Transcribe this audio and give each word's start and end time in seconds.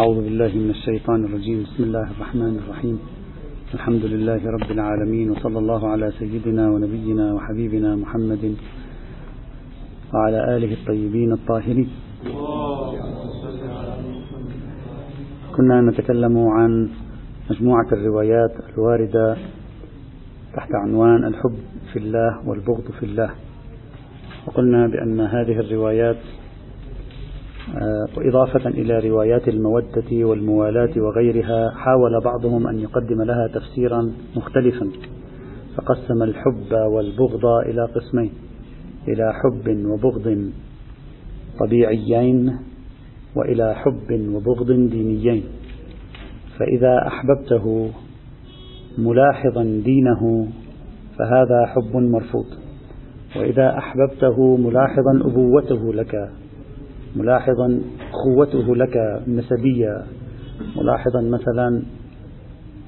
أعوذ 0.00 0.24
بالله 0.24 0.52
من 0.56 0.70
الشيطان 0.70 1.24
الرجيم. 1.24 1.62
بسم 1.62 1.82
الله 1.82 2.10
الرحمن 2.10 2.54
الرحيم. 2.64 2.98
الحمد 3.74 4.04
لله 4.04 4.40
رب 4.56 4.70
العالمين 4.70 5.30
وصلى 5.30 5.58
الله 5.58 5.88
على 5.88 6.12
سيدنا 6.18 6.70
ونبينا 6.70 7.34
وحبيبنا 7.34 7.96
محمد 7.96 8.56
وعلى 10.14 10.56
آله 10.56 10.72
الطيبين 10.72 11.32
الطاهرين. 11.32 11.88
كنا 15.56 15.80
نتكلم 15.80 16.48
عن 16.48 16.88
مجموعة 17.50 17.88
الروايات 17.92 18.52
الواردة 18.72 19.36
تحت 20.56 20.70
عنوان 20.74 21.24
الحب 21.24 21.56
في 21.92 21.98
الله 21.98 22.48
والبغض 22.48 22.90
في 23.00 23.06
الله. 23.06 23.30
وقلنا 24.46 24.86
بأن 24.86 25.20
هذه 25.20 25.60
الروايات 25.60 26.16
وإضافة 28.16 28.70
إلى 28.70 29.08
روايات 29.08 29.48
المودة 29.48 30.10
والموالاة 30.12 30.90
وغيرها 30.96 31.70
حاول 31.70 32.20
بعضهم 32.24 32.66
أن 32.66 32.78
يقدم 32.78 33.22
لها 33.22 33.46
تفسيرا 33.54 34.12
مختلفا 34.36 34.90
فقسم 35.76 36.22
الحب 36.22 36.72
والبغض 36.92 37.46
إلى 37.66 37.84
قسمين 37.84 38.32
إلى 39.08 39.32
حب 39.32 39.86
وبغض 39.86 40.50
طبيعيين 41.60 42.56
وإلى 43.36 43.74
حب 43.74 44.28
وبغض 44.34 44.66
دينيين. 44.66 45.44
فإذا 46.58 47.06
أحببته 47.06 47.90
ملاحظا 48.98 49.62
دينه 49.64 50.48
فهذا 51.18 51.66
حب 51.66 51.96
مرفوض. 51.96 52.46
وإذا 53.36 53.78
أحببته 53.78 54.56
ملاحظا 54.56 55.20
أبوته 55.24 55.94
لك 55.94 56.30
ملاحظا 57.16 57.80
أخوته 58.10 58.76
لك 58.76 58.96
النسبية 59.26 60.02
ملاحظا 60.76 61.20
مثلا 61.20 61.82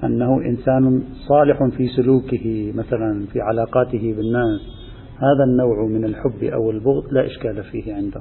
أنه 0.04 0.40
إنسان 0.46 1.02
صالح 1.28 1.64
في 1.76 1.88
سلوكه 1.88 2.72
مثلا 2.74 3.26
في 3.32 3.40
علاقاته 3.40 4.14
بالناس. 4.16 4.60
هذا 5.16 5.44
النوع 5.48 5.86
من 5.86 6.04
الحب 6.04 6.44
أو 6.44 6.70
البغض 6.70 7.12
لا 7.12 7.26
إشكال 7.26 7.62
فيه 7.62 7.94
عنده. 7.94 8.20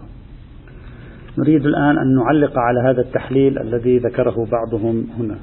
نريد 1.38 1.66
الآن 1.66 1.98
أن 1.98 2.16
نعلق 2.16 2.60
على 2.60 2.80
هذا 2.80 3.02
التحليل 3.02 3.60
الذي 3.60 3.98
ذكره 3.98 4.48
بعضهم 4.52 5.08
هنا. 5.20 5.38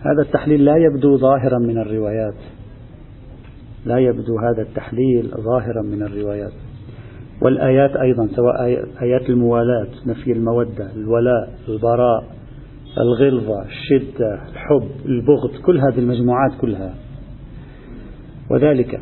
هذا 0.00 0.22
التحليل 0.22 0.64
لا 0.64 0.76
يبدو 0.76 1.16
ظاهرا 1.16 1.58
من 1.58 1.78
الروايات. 1.78 2.34
لا 3.86 3.98
يبدو 3.98 4.38
هذا 4.38 4.62
التحليل 4.62 5.30
ظاهرا 5.36 5.82
من 5.82 6.02
الروايات. 6.02 6.52
والآيات 7.42 7.96
أيضا 7.96 8.28
سواء 8.36 8.84
آيات 9.02 9.30
الموالاة 9.30 9.88
نفي 10.06 10.32
المودة 10.32 10.88
الولاء 10.96 11.50
البراء 11.68 12.24
الغلظة 12.98 13.62
الشدة 13.62 14.34
الحب 14.52 14.88
البغض 15.06 15.50
كل 15.66 15.78
هذه 15.78 15.98
المجموعات 15.98 16.52
كلها. 16.60 16.94
وذلك 18.50 19.00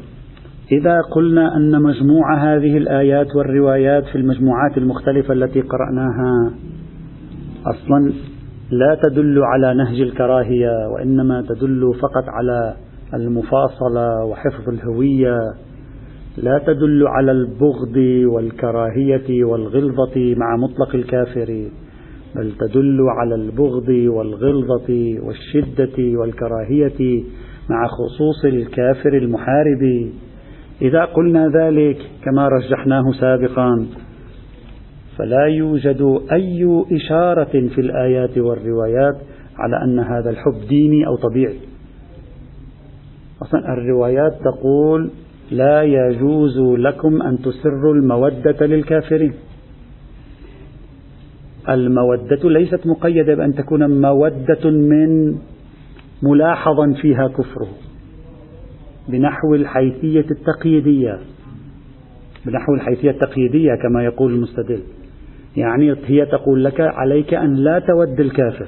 إذا 0.73 0.97
قلنا 1.15 1.57
أن 1.57 1.83
مجموع 1.83 2.35
هذه 2.35 2.77
الآيات 2.77 3.37
والروايات 3.37 4.05
في 4.05 4.17
المجموعات 4.17 4.79
المختلفة 4.79 5.35
التي 5.35 5.61
قرأناها 5.61 6.53
أصلا 7.67 8.13
لا 8.71 8.99
تدل 9.03 9.43
على 9.43 9.75
نهج 9.75 10.01
الكراهية 10.01 10.89
وإنما 10.95 11.43
تدل 11.43 11.93
فقط 12.03 12.25
على 12.29 12.75
المفاصلة 13.15 14.25
وحفظ 14.25 14.69
الهوية 14.69 15.39
لا 16.43 16.59
تدل 16.67 17.07
على 17.07 17.33
البغض 17.33 17.97
والكراهية 18.27 19.45
والغلظة 19.45 20.35
مع 20.37 20.57
مطلق 20.57 20.95
الكافر 20.95 21.69
بل 22.37 22.53
تدل 22.61 22.99
على 23.09 23.35
البغض 23.35 23.89
والغلظة 23.89 25.19
والشدة 25.23 26.19
والكراهية 26.19 27.25
مع 27.71 27.87
خصوص 27.87 28.45
الكافر 28.45 29.13
المحارب. 29.17 30.11
إذا 30.83 31.05
قلنا 31.05 31.49
ذلك 31.49 31.99
كما 32.25 32.49
رجحناه 32.49 33.03
سابقا 33.21 33.87
فلا 35.17 35.45
يوجد 35.47 36.21
أي 36.33 36.85
إشارة 36.93 37.69
في 37.75 37.81
الآيات 37.81 38.39
والروايات 38.39 39.17
على 39.59 39.85
أن 39.85 39.99
هذا 39.99 40.31
الحب 40.31 40.69
ديني 40.69 41.07
أو 41.07 41.17
طبيعي. 41.17 41.59
أصلا 43.43 43.73
الروايات 43.73 44.33
تقول 44.45 45.11
لا 45.51 45.83
يجوز 45.83 46.59
لكم 46.59 47.23
أن 47.23 47.39
تسروا 47.39 47.95
المودة 47.95 48.67
للكافرين. 48.67 49.33
المودة 51.69 52.51
ليست 52.51 52.87
مقيدة 52.87 53.35
بأن 53.35 53.55
تكون 53.55 54.01
مودة 54.01 54.71
من 54.71 55.35
ملاحظا 56.23 56.93
فيها 57.03 57.29
كفره 57.29 57.69
بنحو 59.09 59.55
الحيثية 59.55 60.27
التقييدية 60.31 61.19
بنحو 62.47 62.75
الحيثية 62.75 63.11
التقييدية 63.11 63.71
كما 63.83 64.05
يقول 64.05 64.35
المستدل. 64.35 64.81
يعني 65.57 65.95
هي 66.07 66.27
تقول 66.27 66.65
لك 66.65 66.81
عليك 66.81 67.35
أن 67.35 67.55
لا 67.55 67.79
تود 67.79 68.21
الكافر. 68.21 68.67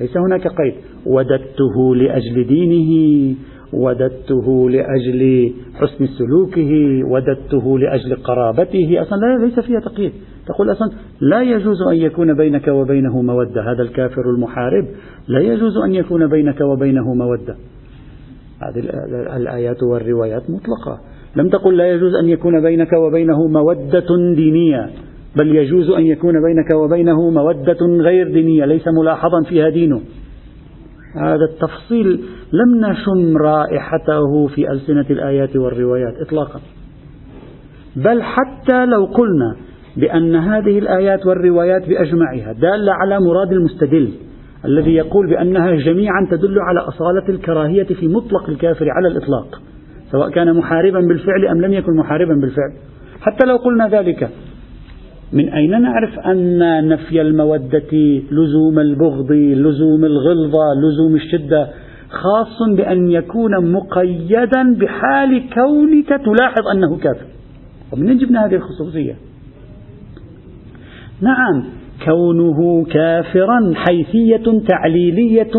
ليس 0.00 0.16
هناك 0.16 0.46
قيد. 0.46 0.74
وددته 1.06 1.94
لأجل 1.96 2.46
دينه. 2.46 3.34
وددته 3.72 4.70
لأجل 4.70 5.52
حسن 5.74 6.06
سلوكه 6.06 7.02
وددته 7.04 7.78
لأجل 7.78 8.16
قرابته. 8.16 9.02
أصلا 9.02 9.38
ليس 9.44 9.60
فيها 9.60 9.80
تقييد. 9.80 10.12
تقول 10.46 10.72
أصلا 10.72 10.90
لا 11.20 11.42
يجوز 11.42 11.82
أن 11.82 11.96
يكون 11.96 12.36
بينك 12.36 12.68
وبينه 12.68 13.22
مودة. 13.22 13.62
هذا 13.72 13.82
الكافر 13.82 14.30
المحارب. 14.30 14.84
لا 15.28 15.40
يجوز 15.40 15.76
أن 15.76 15.94
يكون 15.94 16.28
بينك 16.28 16.60
وبينه 16.60 17.14
مودة. 17.14 17.56
هذه 18.62 18.80
الآيات 19.36 19.82
والروايات 19.82 20.42
مطلقة. 20.50 21.00
لم 21.36 21.48
تقل 21.48 21.76
لا 21.76 21.92
يجوز 21.92 22.14
أن 22.14 22.28
يكون 22.28 22.62
بينك 22.62 22.92
وبينه 22.92 23.46
مودة 23.46 24.34
دينية 24.34 24.90
بل 25.36 25.56
يجوز 25.56 25.90
أن 25.90 26.06
يكون 26.06 26.32
بينك 26.42 26.74
وبينه 26.74 27.30
مودة 27.30 28.02
غير 28.02 28.32
دينية. 28.32 28.64
ليس 28.64 28.88
ملاحظا 28.88 29.42
فيها 29.48 29.68
دينه. 29.68 30.00
هذا 31.16 31.44
التفصيل 31.52 32.20
لم 32.52 32.84
نشم 32.84 33.36
رائحته 33.36 34.46
في 34.54 34.70
ألسنة 34.70 35.06
الآيات 35.10 35.56
والروايات 35.56 36.14
إطلاقا. 36.20 36.60
بل 37.96 38.22
حتى 38.22 38.86
لو 38.86 39.04
قلنا 39.04 39.56
بأن 39.96 40.36
هذه 40.36 40.78
الآيات 40.78 41.26
والروايات 41.26 41.88
بأجمعها 41.88 42.52
دالة 42.52 42.92
على 42.92 43.20
مراد 43.20 43.52
المستدل 43.52 44.12
الذي 44.64 44.94
يقول 44.94 45.30
بأنها 45.30 45.74
جميعا 45.74 46.26
تدل 46.30 46.58
على 46.58 46.80
أصالة 46.80 47.28
الكراهية 47.28 47.84
في 47.84 48.08
مطلق 48.08 48.48
الكافر 48.48 48.90
على 48.90 49.08
الإطلاق 49.08 49.60
سواء 50.10 50.30
كان 50.30 50.56
محاربا 50.56 51.00
بالفعل 51.00 51.46
أم 51.46 51.60
لم 51.60 51.72
يكن 51.72 51.96
محاربا 51.96 52.34
بالفعل. 52.34 52.72
حتى 53.20 53.46
لو 53.46 53.56
قلنا 53.56 53.88
ذلك 53.88 54.30
من 55.32 55.48
أين 55.48 55.82
نعرف 55.82 56.18
أن 56.18 56.88
نفي 56.88 57.20
المودة 57.20 57.92
لزوم 58.32 58.78
البغض 58.78 59.32
لزوم 59.32 60.04
الغلظة 60.04 60.64
لزوم 60.82 61.14
الشدة 61.14 61.68
خاص 62.10 62.76
بأن 62.76 63.10
يكون 63.10 63.72
مقيدا 63.72 64.74
بحال 64.80 65.42
كونك 65.54 66.08
تلاحظ 66.08 66.68
أنه 66.74 66.96
كافر؟ 66.96 67.26
ومن 67.92 68.18
جبنا 68.18 68.46
هذه 68.46 68.54
الخصوصية؟ 68.54 69.14
نعم 71.20 71.64
كونه 72.04 72.84
كافرا 72.84 73.72
حيثية 73.74 74.60
تعليلية 74.68 75.52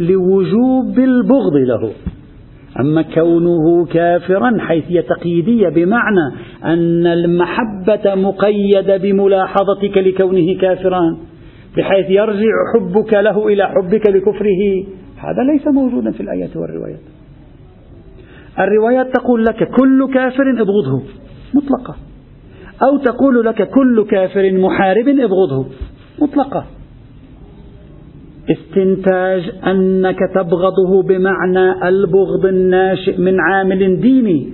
لوجوب 0.00 0.98
البغض 0.98 1.56
له. 1.56 1.90
أما 2.80 3.02
كونه 3.02 3.86
كافرا 3.86 4.58
حيثية 4.58 5.00
تقييدية 5.00 5.68
بمعنى 5.68 6.34
أن 6.64 7.06
المحبة 7.06 8.14
مقيدة 8.14 8.96
بملاحظتك 8.96 9.96
لكونه 9.96 10.60
كافرا 10.60 11.18
بحيث 11.76 12.10
يرجع 12.10 12.52
حبك 12.74 13.14
له 13.14 13.48
إلى 13.48 13.68
حبك 13.68 14.06
لكفره. 14.06 14.84
هذا 15.16 15.42
ليس 15.52 15.66
موجودا 15.66 16.10
في 16.10 16.20
الآيات 16.20 16.56
والروايات. 16.56 17.00
الروايات 18.58 19.06
تقول 19.14 19.44
لك 19.44 19.68
كل 19.68 20.14
كافر 20.14 20.50
ابغضه 20.50 21.02
مطلقة. 21.54 21.96
أو 22.82 22.98
تقول 22.98 23.44
لك 23.44 23.68
كل 23.68 24.06
كافر 24.10 24.52
محارب 24.52 25.08
ابغضه 25.08 25.66
مطلقة. 26.22 26.66
استنتاج 28.50 29.52
أنك 29.66 30.18
تبغضه 30.34 31.02
بمعنى 31.02 31.88
البغض 31.88 32.46
الناشئ 32.46 33.20
من 33.20 33.40
عامل 33.40 34.00
ديني. 34.00 34.52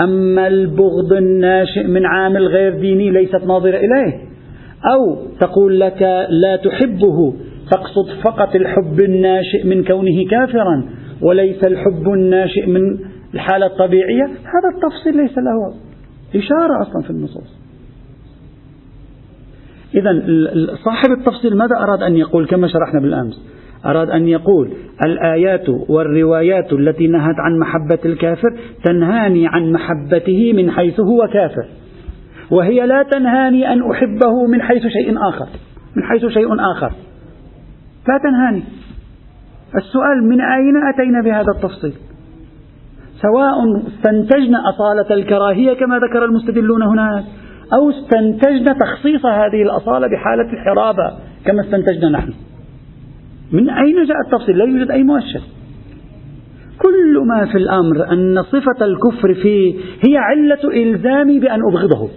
أما 0.00 0.46
البغض 0.46 1.12
الناشئ 1.12 1.86
من 1.86 2.06
عامل 2.06 2.46
غير 2.46 2.78
ديني 2.78 3.10
ليست 3.10 3.44
ناظرة 3.46 3.76
إليه. 3.76 4.18
أو 4.94 5.16
تقول 5.40 5.80
لك 5.80 6.26
لا 6.30 6.56
تحبه 6.56 7.34
تقصد 7.70 8.08
فقط 8.24 8.54
الحب 8.54 9.00
الناشئ 9.00 9.66
من 9.66 9.84
كونه 9.84 10.24
كافرا 10.30 10.84
وليس 11.22 11.64
الحب 11.64 12.08
الناشئ 12.08 12.66
من 12.66 12.98
الحالة 13.34 13.66
الطبيعية. 13.66 14.24
هذا 14.24 14.68
التفصيل 14.74 15.16
ليس 15.16 15.38
له 15.38 15.74
إشارة 16.36 16.82
أصلا 16.82 17.02
في 17.02 17.10
النصوص. 17.10 17.61
إذا 19.94 20.10
صاحب 20.84 21.10
التفصيل 21.18 21.56
ماذا 21.56 21.76
أراد 21.76 22.02
أن 22.02 22.16
يقول 22.16 22.46
كما 22.46 22.68
شرحنا 22.68 23.00
بالأمس؟ 23.00 23.52
أراد 23.86 24.10
أن 24.10 24.28
يقول 24.28 24.72
الآيات 25.06 25.68
والروايات 25.88 26.72
التي 26.72 27.06
نهت 27.06 27.34
عن 27.38 27.58
محبة 27.58 27.98
الكافر 28.04 28.56
تنهاني 28.84 29.46
عن 29.46 29.72
محبته 29.72 30.52
من 30.52 30.70
حيث 30.70 31.00
هو 31.00 31.28
كافر. 31.32 31.66
وهي 32.50 32.86
لا 32.86 33.02
تنهاني 33.02 33.72
أن 33.72 33.90
أحبه 33.90 34.46
من 34.46 34.62
حيث 34.62 34.82
شيء 34.82 35.28
آخر. 35.28 35.46
من 35.96 36.02
حيث 36.02 36.26
شيء 36.26 36.48
آخر. 36.60 36.92
لا 38.08 38.18
تنهاني. 38.22 38.62
السؤال 39.76 40.28
من 40.28 40.40
أين 40.40 40.76
أتينا 40.94 41.22
بهذا 41.22 41.50
التفصيل؟ 41.56 41.92
سواء 43.22 43.54
استنتجنا 43.88 44.58
أصالة 44.68 45.14
الكراهية 45.14 45.72
كما 45.74 45.98
ذكر 45.98 46.24
المستدلون 46.24 46.82
هناك 46.82 47.24
أو 47.72 47.90
استنتجنا 47.90 48.72
تخصيص 48.72 49.26
هذه 49.26 49.62
الأصالة 49.62 50.06
بحالة 50.06 50.52
الحرابة 50.52 51.18
كما 51.44 51.60
استنتجنا 51.60 52.08
نحن. 52.08 52.32
من 53.52 53.70
أين 53.70 54.04
جاء 54.04 54.16
التفصيل؟ 54.26 54.58
لا 54.58 54.64
يوجد 54.64 54.90
أي 54.90 55.02
مؤشر. 55.02 55.40
كل 56.78 57.18
ما 57.28 57.46
في 57.52 57.58
الأمر 57.58 58.12
أن 58.12 58.42
صفة 58.42 58.84
الكفر 58.84 59.34
فيه 59.34 59.74
هي 60.08 60.16
علة 60.16 60.74
إلزامي 60.74 61.40
بأن 61.40 61.60
أبغضه. 61.70 62.08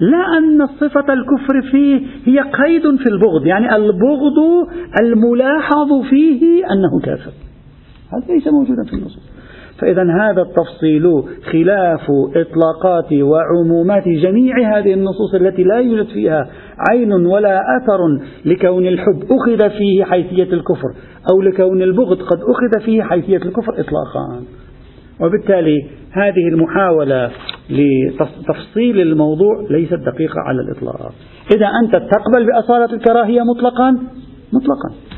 لا 0.00 0.38
أن 0.38 0.66
صفة 0.66 1.12
الكفر 1.12 1.62
فيه 1.70 2.00
هي 2.24 2.40
قيد 2.40 2.96
في 2.96 3.06
البغض 3.06 3.46
يعني 3.46 3.76
البغض 3.76 4.68
الملاحظ 5.02 6.02
فيه 6.10 6.64
أنه 6.72 7.00
كافر. 7.04 7.32
هذا 8.12 8.34
ليس 8.34 8.48
موجودا 8.48 8.84
في 8.84 8.92
النصوص. 8.92 9.39
فإذا 9.80 10.02
هذا 10.02 10.42
التفصيل 10.42 11.22
خلاف 11.52 12.06
إطلاقات 12.36 13.12
وعمومات 13.12 14.08
جميع 14.08 14.78
هذه 14.78 14.94
النصوص 14.94 15.34
التي 15.34 15.62
لا 15.62 15.76
يوجد 15.76 16.06
فيها 16.06 16.48
عين 16.90 17.12
ولا 17.12 17.60
أثر 17.60 17.98
لكون 18.44 18.86
الحب 18.86 19.22
أخذ 19.30 19.70
فيه 19.70 20.04
حيثية 20.04 20.52
الكفر 20.52 20.88
أو 21.32 21.42
لكون 21.42 21.82
البغض 21.82 22.16
قد 22.22 22.38
أخذ 22.38 22.84
فيه 22.84 23.02
حيثية 23.02 23.36
الكفر 23.36 23.72
إطلاقا. 23.72 24.42
وبالتالي 25.20 25.78
هذه 26.12 26.48
المحاولة 26.52 27.30
لتفصيل 27.70 29.00
الموضوع 29.00 29.66
ليست 29.70 29.94
دقيقة 29.94 30.40
على 30.46 30.60
الإطلاق. 30.60 31.12
إذا 31.56 31.66
أنت 31.84 31.92
تقبل 31.92 32.46
بأصالة 32.46 32.94
الكراهية 32.94 33.40
مطلقا؟ 33.42 33.90
مطلقا. 34.52 35.09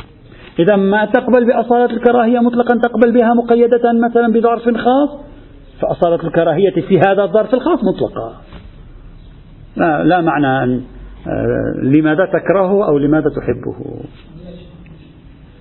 إذا 0.59 0.77
ما 0.77 1.05
تقبل 1.05 1.47
بأصالة 1.47 1.97
الكراهية 1.97 2.39
مطلقا 2.39 2.79
تقبل 2.79 3.13
بها 3.13 3.35
مقيدة 3.35 3.93
مثلا 4.09 4.33
بظرف 4.33 4.63
خاص 4.63 5.19
فأصالة 5.81 6.27
الكراهية 6.27 6.81
في 6.89 6.99
هذا 6.99 7.23
الظرف 7.23 7.55
الخاص 7.55 7.79
مطلقة 7.85 8.33
لا, 9.77 10.05
لا 10.05 10.21
معنى 10.21 10.65
أن 10.65 10.83
آه، 11.27 11.75
لماذا 11.83 12.27
تكرهه 12.27 12.89
أو 12.89 12.99
لماذا 12.99 13.31
تحبه 13.31 13.77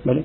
بلي؟ 0.06 0.24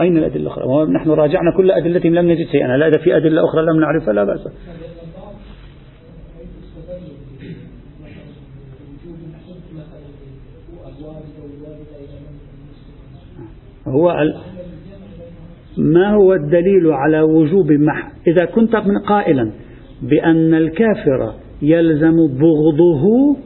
أين 0.00 0.16
الأدلة 0.16 0.42
الأخرى؟ 0.42 0.92
نحن 0.92 1.10
راجعنا 1.10 1.56
كل 1.56 1.70
أدلتهم 1.70 2.14
لم 2.14 2.30
نجد 2.30 2.46
شيئا، 2.46 2.76
لا 2.76 2.88
إذا 2.88 2.98
في 2.98 3.16
أدلة 3.16 3.44
أخرى 3.44 3.62
لم 3.62 3.80
نعرفها 3.80 4.14
لا 4.14 4.24
بأس. 4.24 4.48
هو 13.90 14.14
ما 15.78 16.14
هو 16.14 16.34
الدليل 16.34 16.92
على 16.92 17.20
وجوب 17.20 17.72
مح 17.72 18.12
إذا 18.26 18.44
كنت 18.44 18.76
قائلا 19.08 19.50
بأن 20.02 20.54
الكافر 20.54 21.32
يلزم 21.62 22.16
بغضه 22.26 23.36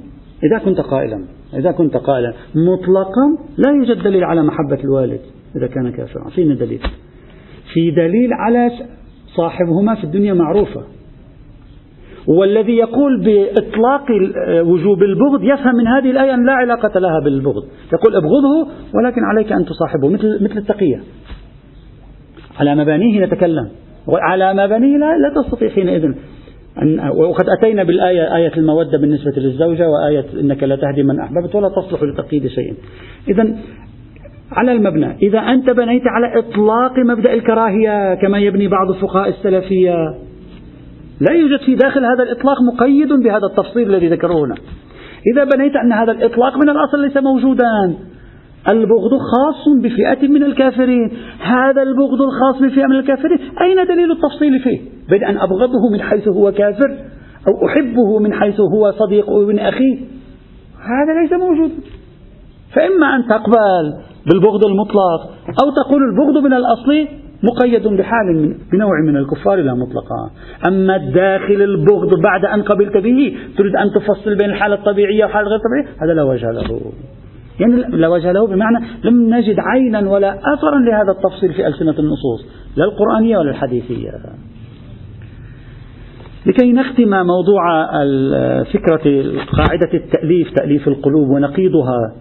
إذا 0.44 0.58
كنت 0.64 0.80
قائلا 0.80 1.24
إذا 1.54 1.70
كنت 1.70 1.96
قائلا 1.96 2.32
مطلقا 2.54 3.38
لا 3.58 3.72
يوجد 3.72 4.02
دليل 4.02 4.24
على 4.24 4.42
محبة 4.42 4.84
الوالد 4.84 5.20
إذا 5.56 5.66
كان 5.66 5.92
كافرا. 5.92 6.30
فين 6.30 6.56
دليل؟ 6.56 6.80
في 7.72 7.90
دليل 7.90 8.32
على 8.32 8.70
صاحبهما 9.36 9.94
في 9.94 10.04
الدنيا 10.04 10.34
معروفة. 10.34 10.82
والذي 12.28 12.76
يقول 12.76 13.20
بإطلاق 13.24 14.04
وجوب 14.62 15.02
البغض 15.02 15.42
يفهم 15.42 15.74
من 15.74 15.86
هذه 15.86 16.10
الآية 16.10 16.34
أن 16.34 16.46
لا 16.46 16.52
علاقة 16.52 17.00
لها 17.00 17.20
بالبغض. 17.24 17.62
يقول 17.92 18.16
أبغضه 18.16 18.70
ولكن 18.94 19.24
عليك 19.24 19.52
أن 19.52 19.64
تصاحبه 19.64 20.08
مثل, 20.08 20.44
مثل 20.44 20.58
التقية. 20.58 21.00
على 22.60 22.74
مبانيه 22.74 23.26
نتكلم. 23.26 23.68
وعلى 24.06 24.54
مبانيه 24.54 24.96
لا, 24.96 25.06
لا 25.18 25.42
تستطيع 25.42 25.68
حينئذ 25.68 26.12
وقد 27.16 27.44
أتينا 27.58 27.82
بالآية 27.82 28.36
آية 28.36 28.52
المودة 28.56 28.98
بالنسبة 28.98 29.32
للزوجة 29.36 29.88
وآية 29.88 30.24
إنك 30.40 30.62
لا 30.62 30.76
تهدي 30.76 31.02
من 31.02 31.20
أحببت 31.20 31.54
ولا 31.54 31.68
تصلح 31.68 32.02
لتقييد 32.02 32.46
شيء. 32.46 32.74
إذا 33.28 33.56
على 34.52 34.72
المبنى 34.72 35.16
إذا 35.22 35.38
أنت 35.38 35.70
بنيت 35.70 36.02
على 36.06 36.38
إطلاق 36.38 36.98
مبدأ 36.98 37.34
الكراهية 37.34 38.14
كما 38.14 38.38
يبني 38.38 38.68
بعض 38.68 38.90
الفقهاء 38.90 39.28
السلفية 39.28 40.14
لا 41.20 41.32
يوجد 41.32 41.60
في 41.66 41.74
داخل 41.74 42.04
هذا 42.04 42.22
الإطلاق 42.22 42.56
مقيد 42.72 43.12
بهذا 43.12 43.46
التفصيل 43.50 43.94
الذي 43.94 44.08
ذكروه 44.08 44.46
هنا. 44.46 44.54
إذا 45.34 45.44
بنيت 45.44 45.76
أن 45.76 45.92
هذا 45.92 46.12
الإطلاق 46.12 46.56
من 46.56 46.68
الأصل 46.68 47.00
ليس 47.00 47.16
موجودا. 47.16 47.94
البغض 48.68 49.10
خاص 49.10 49.68
بفئة 49.82 50.28
من 50.28 50.42
الكافرين. 50.42 51.10
هذا 51.40 51.82
البغض 51.82 52.22
الخاص 52.22 52.62
بفئة 52.62 52.86
من 52.86 52.96
الكافرين. 52.96 53.38
أين 53.60 53.86
دليل 53.86 54.12
التفصيل 54.12 54.60
فيه؟ 54.60 54.80
بين 55.08 55.24
أن 55.24 55.36
أبغضه 55.36 55.90
من 55.92 56.00
حيث 56.00 56.28
هو 56.28 56.52
كافر 56.52 56.96
أو 57.48 57.66
أحبه 57.66 58.18
من 58.18 58.32
حيث 58.32 58.60
هو 58.60 58.92
صديق 58.92 59.30
ابن 59.30 59.58
أخي 59.58 59.98
هذا 60.78 61.20
ليس 61.22 61.32
موجودا 61.32 61.74
فإما 62.74 63.16
أن 63.16 63.26
تقبل 63.28 63.94
بالبغض 64.26 64.64
المطلق 64.64 65.20
أو 65.62 65.70
تقول 65.70 66.02
البغض 66.02 66.44
من 66.44 66.52
الأصل 66.52 67.08
مقيد 67.44 67.88
بحال 67.88 68.56
بنوع 68.72 69.00
من 69.06 69.16
الكفار 69.16 69.56
لا 69.56 69.74
مطلقا. 69.74 70.30
أما 70.68 70.96
الداخل 70.96 71.62
البغض 71.62 72.20
بعد 72.20 72.44
أن 72.44 72.62
قبلت 72.62 72.96
به 72.96 73.36
تريد 73.58 73.76
أن 73.76 73.90
تفصل 73.90 74.36
بين 74.36 74.50
الحالة 74.50 74.74
الطبيعية 74.74 75.24
والحالة 75.24 75.48
غير 75.48 75.58
الطبيعية 75.58 75.86
هذا 76.02 76.14
لا 76.14 76.22
وجه 76.22 76.50
له. 76.50 76.80
يعني 77.60 77.96
لا 77.96 78.08
وجه 78.08 78.32
له 78.32 78.46
بمعنى 78.46 78.86
لم 79.04 79.34
نجد 79.34 79.56
عينا 79.58 80.10
ولا 80.10 80.38
أثرا 80.54 80.78
لهذا 80.78 81.10
التفصيل 81.10 81.52
في 81.52 81.66
ألسنة 81.66 81.98
النصوص 81.98 82.46
لا 82.76 82.84
القرآنية 82.84 83.38
ولا 83.38 83.50
الحديثية. 83.50 84.10
لكي 86.46 86.72
نختم 86.72 87.10
موضوع 87.10 87.62
فكرة 88.64 89.24
قاعدة 89.56 89.94
التأليف 89.94 90.50
تأليف 90.50 90.88
القلوب 90.88 91.28
ونقيضها. 91.28 92.14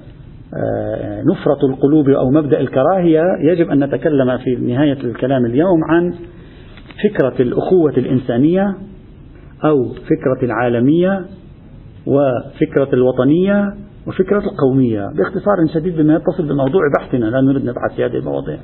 نفرة 1.31 1.67
القلوب 1.69 2.09
أو 2.09 2.31
مبدأ 2.31 2.59
الكراهية 2.59 3.23
يجب 3.41 3.69
أن 3.69 3.83
نتكلم 3.83 4.37
في 4.37 4.55
نهاية 4.55 4.97
الكلام 5.03 5.45
اليوم 5.45 5.83
عن 5.89 6.13
فكرة 7.03 7.41
الأخوة 7.41 7.93
الإنسانية 7.97 8.75
أو 9.65 9.85
فكرة 9.93 10.43
العالمية 10.45 11.25
وفكرة 12.05 12.89
الوطنية 12.93 13.73
وفكرة 14.07 14.39
القومية. 14.39 15.07
باختصار 15.17 15.55
شديد 15.73 15.95
بما 15.95 16.15
يتصل 16.15 16.47
بموضوع 16.47 16.81
بحثنا 16.97 17.25
لا 17.25 17.41
نريد 17.41 17.65
نبحث 17.65 17.95
في 17.95 18.05
هذه 18.05 18.15
المواضيع. 18.17 18.57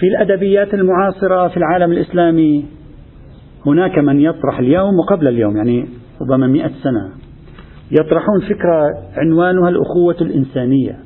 في 0.00 0.06
الأدبيات 0.06 0.74
المعاصرة 0.74 1.48
في 1.48 1.56
العالم 1.56 1.92
الإسلامي 1.92 2.64
هناك 3.66 3.98
من 3.98 4.20
يطرح 4.20 4.58
اليوم 4.58 4.98
وقبل 4.98 5.28
اليوم 5.28 5.56
يعني 5.56 5.88
ربما 6.20 6.46
مئة 6.46 6.70
سنة. 6.82 7.21
يطرحون 7.92 8.40
فكرة 8.48 8.82
عنوانها 9.16 9.68
الأخوة 9.68 10.16
الإنسانية 10.20 10.98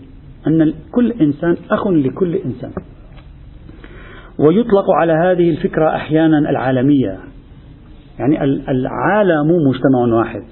أن 0.46 0.72
كل 0.92 1.12
إنسان 1.12 1.56
أخ 1.70 1.88
لكل 1.88 2.34
إنسان. 2.34 2.70
ويطلق 4.38 4.90
على 5.00 5.12
هذه 5.12 5.50
الفكرة 5.50 5.96
أحيانا 5.96 6.38
العالمية 6.38 7.18
يعني 8.18 8.44
العالم 8.44 9.48
مجتمع 9.68 10.18
واحد. 10.18 10.42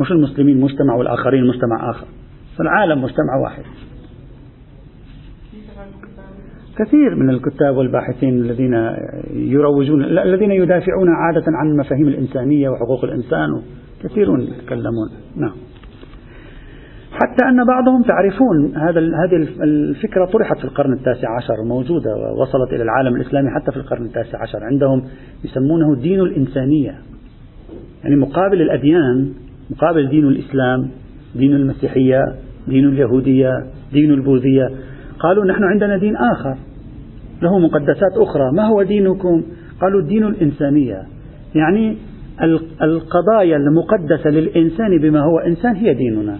مش 0.00 0.12
المسلمين 0.12 0.60
مجتمع 0.60 0.94
والآخرين 0.94 1.46
مجتمع 1.46 1.90
آخر. 1.90 2.06
فالعالم 2.58 3.02
مجتمع 3.02 3.36
واحد. 3.44 3.64
كثير 6.78 7.14
من 7.14 7.30
الكتاب 7.30 7.76
والباحثين 7.76 8.34
الذين 8.34 8.74
يروجون 9.32 10.04
الذين 10.04 10.50
يدافعون 10.50 11.08
عادة 11.08 11.44
عن 11.46 11.70
المفاهيم 11.70 12.08
الإنسانية 12.08 12.68
وحقوق 12.68 13.04
الإنسان 13.04 13.48
كثيرون 14.02 14.40
يتكلمون. 14.40 15.08
نعم. 15.36 15.54
حتى 17.12 17.48
أن 17.48 17.64
بعضهم 17.64 18.02
تعرفون 18.02 18.76
هذا 18.76 19.00
هذه 19.00 19.48
الفكرة 19.62 20.24
طرحت 20.24 20.58
في 20.58 20.64
القرن 20.64 20.92
التاسع 20.92 21.36
عشر 21.36 21.64
موجودة 21.68 22.16
ووصلت 22.16 22.72
إلى 22.72 22.82
العالم 22.82 23.16
الإسلامي 23.16 23.50
حتى 23.50 23.72
في 23.72 23.76
القرن 23.76 24.04
التاسع 24.04 24.42
عشر. 24.42 24.64
عندهم 24.64 25.02
يسمونه 25.44 26.00
دين 26.00 26.20
الإنسانية. 26.20 26.94
يعني 28.04 28.16
مقابل 28.16 28.62
الأديان 28.62 29.32
مقابل 29.70 30.08
دين 30.08 30.28
الإسلام 30.28 30.90
دين 31.34 31.52
المسيحية 31.52 32.20
دين 32.68 32.88
اليهودية 32.88 33.50
دين 33.92 34.10
البوذية 34.10 34.70
قالوا 35.24 35.44
نحن 35.44 35.64
عندنا 35.64 35.96
دين 35.96 36.16
آخر. 36.16 36.56
له 37.42 37.58
مقدسات 37.58 38.12
أخرى. 38.16 38.52
ما 38.52 38.68
هو 38.68 38.82
دينكم؟ 38.82 39.42
قالوا 39.80 40.02
دين 40.02 40.24
الإنسانية. 40.24 41.02
يعني 41.54 41.96
القضايا 42.82 43.56
المقدسة 43.56 44.30
للإنسان 44.30 44.98
بما 44.98 45.20
هو 45.20 45.38
إنسان 45.38 45.76
هي 45.76 45.94
ديننا. 45.94 46.38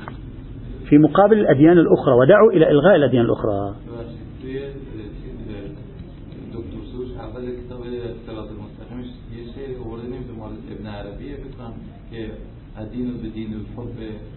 في 0.89 0.99
مقابل 0.99 1.39
الأديان 1.39 1.79
الأخرى. 1.79 2.15
ودعوا 2.15 2.53
إلى 2.53 2.71
إلغاء 2.71 2.97
الأديان 2.97 3.25
الأخرى. 3.25 3.75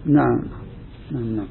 نعم. 0.05 0.43
نعم, 1.11 1.35
نعم. 1.35 1.47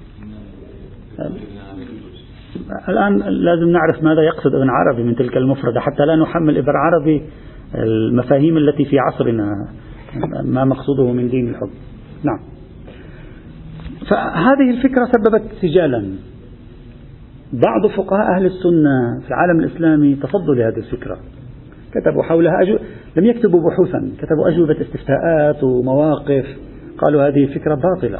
الآن 2.89 3.19
لازم 3.19 3.69
نعرف 3.69 4.03
ماذا 4.03 4.23
يقصد 4.23 4.55
ابن 4.55 4.71
عربي 4.71 5.03
من 5.03 5.17
تلك 5.17 5.37
المفردة 5.37 5.81
حتى 5.81 6.05
لا 6.07 6.17
نحمل 6.17 6.59
ابن 6.59 6.73
عربي 6.77 7.23
المفاهيم 7.75 8.57
التي 8.57 8.85
في 8.85 8.99
عصرنا 8.99 9.69
ما 10.45 10.65
مقصوده 10.65 11.13
من 11.13 11.29
دين 11.29 11.49
الحب. 11.49 11.71
نعم. 12.25 12.39
فهذه 14.11 14.71
الفكرة 14.71 15.05
سببت 15.05 15.43
سجالا. 15.63 16.05
بعض 17.53 17.91
فقهاء 17.97 18.37
أهل 18.37 18.47
السنة 18.47 19.21
في 19.23 19.29
العالم 19.29 19.61
الإسلامي 19.61 20.15
تصدوا 20.15 20.55
لهذه 20.55 20.77
الفكرة. 20.77 21.19
كتبوا 21.93 22.23
حولها 22.23 22.63
أجو... 22.63 22.79
لم 23.17 23.25
يكتبوا 23.25 23.61
بحوثا 23.61 24.13
كتبوا 24.19 24.49
أجوبة 24.49 24.81
استفتاءات 24.81 25.65
ومواقف. 25.65 26.47
قالوا 26.99 27.29
هذه 27.29 27.47
فكرة 27.55 27.75
باطلة. 27.75 28.19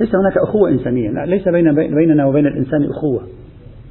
ليس 0.00 0.14
هناك 0.14 0.38
أخوة 0.48 0.70
إنسانية. 0.70 1.10
لا 1.10 1.26
ليس 1.26 1.48
بين 1.48 1.74
بيننا 1.74 2.26
وبين 2.26 2.46
الإنسان 2.46 2.84
أخوة. 2.84 3.22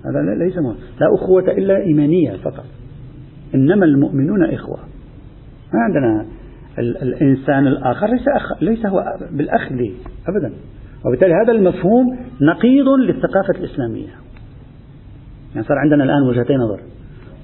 هذا 0.06 0.46
ليس 0.46 0.58
مهم. 0.58 0.76
لا 1.02 1.08
أخوة 1.16 1.42
إلا 1.42 1.78
إيمانية 1.78 2.32
فقط. 2.32 2.66
إنما 3.56 3.86
المؤمنون 3.86 4.44
إخوة. 4.44 4.78
ما 5.74 5.80
عندنا 5.80 6.26
ال 6.80 6.98
الإنسان 7.02 7.68
الآخر 7.68 8.08
ليس 8.08 8.28
أخ 8.28 8.64
ليس 8.64 8.86
هو 8.86 9.04
بالأخ 9.32 9.72
لي 9.72 9.92
أبدا. 10.28 10.54
وبالتالي 11.06 11.34
هذا 11.44 11.52
المفهوم 11.52 12.18
نقيض 12.42 12.88
للثقافة 12.90 13.60
الإسلامية. 13.60 14.08
يعني 15.56 15.68
صار 15.68 15.78
عندنا 15.78 16.04
الآن 16.04 16.22
وجهتين 16.30 16.58
نظر. 16.58 16.80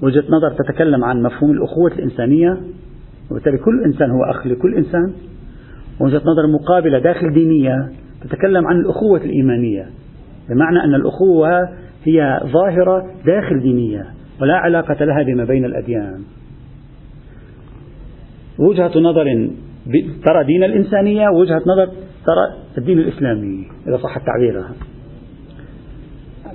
وجهة 0.02 0.24
نظر 0.30 0.56
تتكلم 0.64 1.04
عن 1.04 1.22
مفهوم 1.22 1.50
الأخوة 1.50 1.92
الإنسانية. 1.92 2.60
وبالتالي 3.30 3.58
كل 3.58 3.84
إنسان 3.84 4.10
هو 4.10 4.24
أخ 4.30 4.46
لكل 4.46 4.74
إنسان. 4.74 5.12
وجهة 6.00 6.22
نظر 6.26 6.46
مقابلة 6.60 6.98
داخل 6.98 7.32
دينية. 7.34 7.88
تتكلم 8.24 8.66
عن 8.66 8.76
الأخوة 8.80 9.20
الإيمانية 9.24 9.86
بمعنى 10.48 10.84
أن 10.84 10.94
الأخوة 10.94 11.68
هي 12.04 12.40
ظاهرة 12.44 13.06
داخل 13.26 13.60
دينية 13.60 14.06
ولا 14.40 14.54
علاقة 14.54 15.04
لها 15.04 15.22
بما 15.22 15.44
بين 15.44 15.64
الأديان. 15.64 16.20
وجهة 18.58 18.98
نظر 18.98 19.50
ترى 20.24 20.44
دين 20.44 20.64
الإنسانية 20.64 21.28
وجهة 21.28 21.62
نظر 21.66 21.86
ترى 22.26 22.64
الدين 22.78 22.98
الإسلامي 22.98 23.66
إذا 23.88 23.96
صح 23.96 24.16
التعبير. 24.16 24.64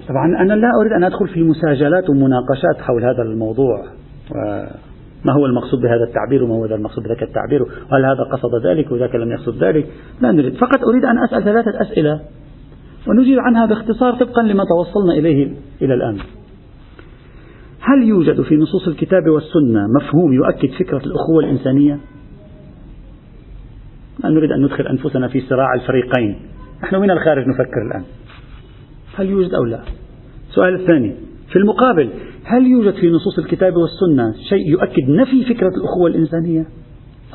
طبعا 0.10 0.42
أنا 0.42 0.54
لا 0.54 0.68
أريد 0.82 0.92
أن 0.92 1.04
أدخل 1.04 1.28
في 1.28 1.44
مساجلات 1.44 2.10
ومناقشات 2.10 2.82
حول 2.82 3.04
هذا 3.04 3.22
الموضوع 3.22 3.84
ما 5.26 5.34
هو 5.34 5.46
المقصود 5.46 5.82
بهذا 5.82 6.04
التعبير 6.04 6.44
وما 6.44 6.56
هو 6.56 6.66
المقصود 6.66 7.04
بذاك 7.04 7.24
التعبير؟ 7.24 7.62
وهل 7.62 8.06
هذا 8.06 8.24
قصد 8.24 8.66
ذلك 8.66 8.92
وذاك 8.92 9.16
لم 9.16 9.32
يقصد 9.32 9.64
ذلك؟ 9.64 9.88
لا 10.22 10.32
نريد. 10.32 10.56
فقط 10.56 10.84
أريد 10.84 11.06
أن 11.06 11.18
أسأل 11.24 11.44
ثلاثة 11.44 11.82
أسئلة 11.82 12.22
ونجيب 13.08 13.40
عنها 13.40 13.66
باختصار 13.66 14.14
طبقا 14.14 14.42
لما 14.42 14.64
توصلنا 14.64 15.14
إليه 15.14 15.54
إلى 15.82 15.94
الآن. 15.94 16.18
هل 17.82 18.04
يوجد 18.04 18.42
في 18.42 18.56
نصوص 18.56 18.88
الكتاب 18.88 19.30
والسنة 19.30 19.88
مفهوم 19.88 20.34
يؤكد 20.34 20.70
فكرة 20.80 21.02
الأخوة 21.06 21.40
الإنسانية؟ 21.40 22.00
لا 24.24 24.30
نريد 24.30 24.52
أن 24.52 24.62
ندخل 24.62 24.88
أنفسنا 24.88 25.28
في 25.28 25.42
صراع 25.42 25.74
الفريقين. 25.74 26.40
نحن 26.84 26.96
من 26.96 27.12
الخارج 27.12 27.48
نفكر 27.48 27.82
الآن. 27.88 28.04
هل 29.16 29.30
يوجد 29.30 29.54
أو 29.54 29.64
لا؟ 29.64 29.80
السؤال 30.50 30.82
الثاني. 30.82 31.29
في 31.50 31.56
المقابل 31.56 32.10
هل 32.44 32.68
يوجد 32.68 32.94
في 32.94 33.10
نصوص 33.10 33.40
الكتاب 33.40 33.74
والسنة 33.76 34.34
شيء 34.50 34.70
يؤكد 34.70 35.10
نفي 35.10 35.46
فكرة 35.46 35.72
الأخوة 35.78 36.08
الإنسانية 36.08 36.66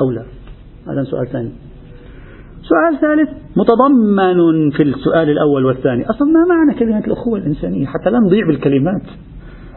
أو 0.00 0.10
لا؟ 0.10 0.22
هذا 0.92 1.04
سؤال 1.04 1.26
ثاني. 1.26 1.50
سؤال 2.62 3.00
ثالث 3.00 3.28
متضمن 3.56 4.70
في 4.70 4.82
السؤال 4.82 5.30
الأول 5.30 5.64
والثاني 5.64 6.10
أصلا 6.10 6.28
ما 6.28 6.54
معنى 6.54 6.78
كلمة 6.78 7.06
الأخوة 7.06 7.38
الإنسانية؟ 7.38 7.86
حتى 7.86 8.10
لا 8.10 8.18
نضيع 8.18 8.46
بالكلمات 8.46 9.02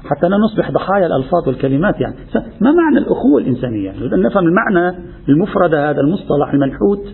حتى 0.04 0.30
لا 0.30 0.38
نصبح 0.38 0.72
ضحايا 0.72 1.08
الألفاظ 1.08 1.48
والكلمات 1.48 2.02
يعني. 2.02 2.16
ما 2.62 2.72
معنى 2.72 2.98
الأخوة 2.98 3.42
الإنسانية؟ 3.42 3.92
نريد 3.92 4.14
أن 4.14 4.22
نفهم 4.22 4.44
المعنى 4.48 4.98
المفرد 5.30 5.74
هذا 5.74 6.02
المصطلح 6.02 6.54
المنحوت 6.54 7.06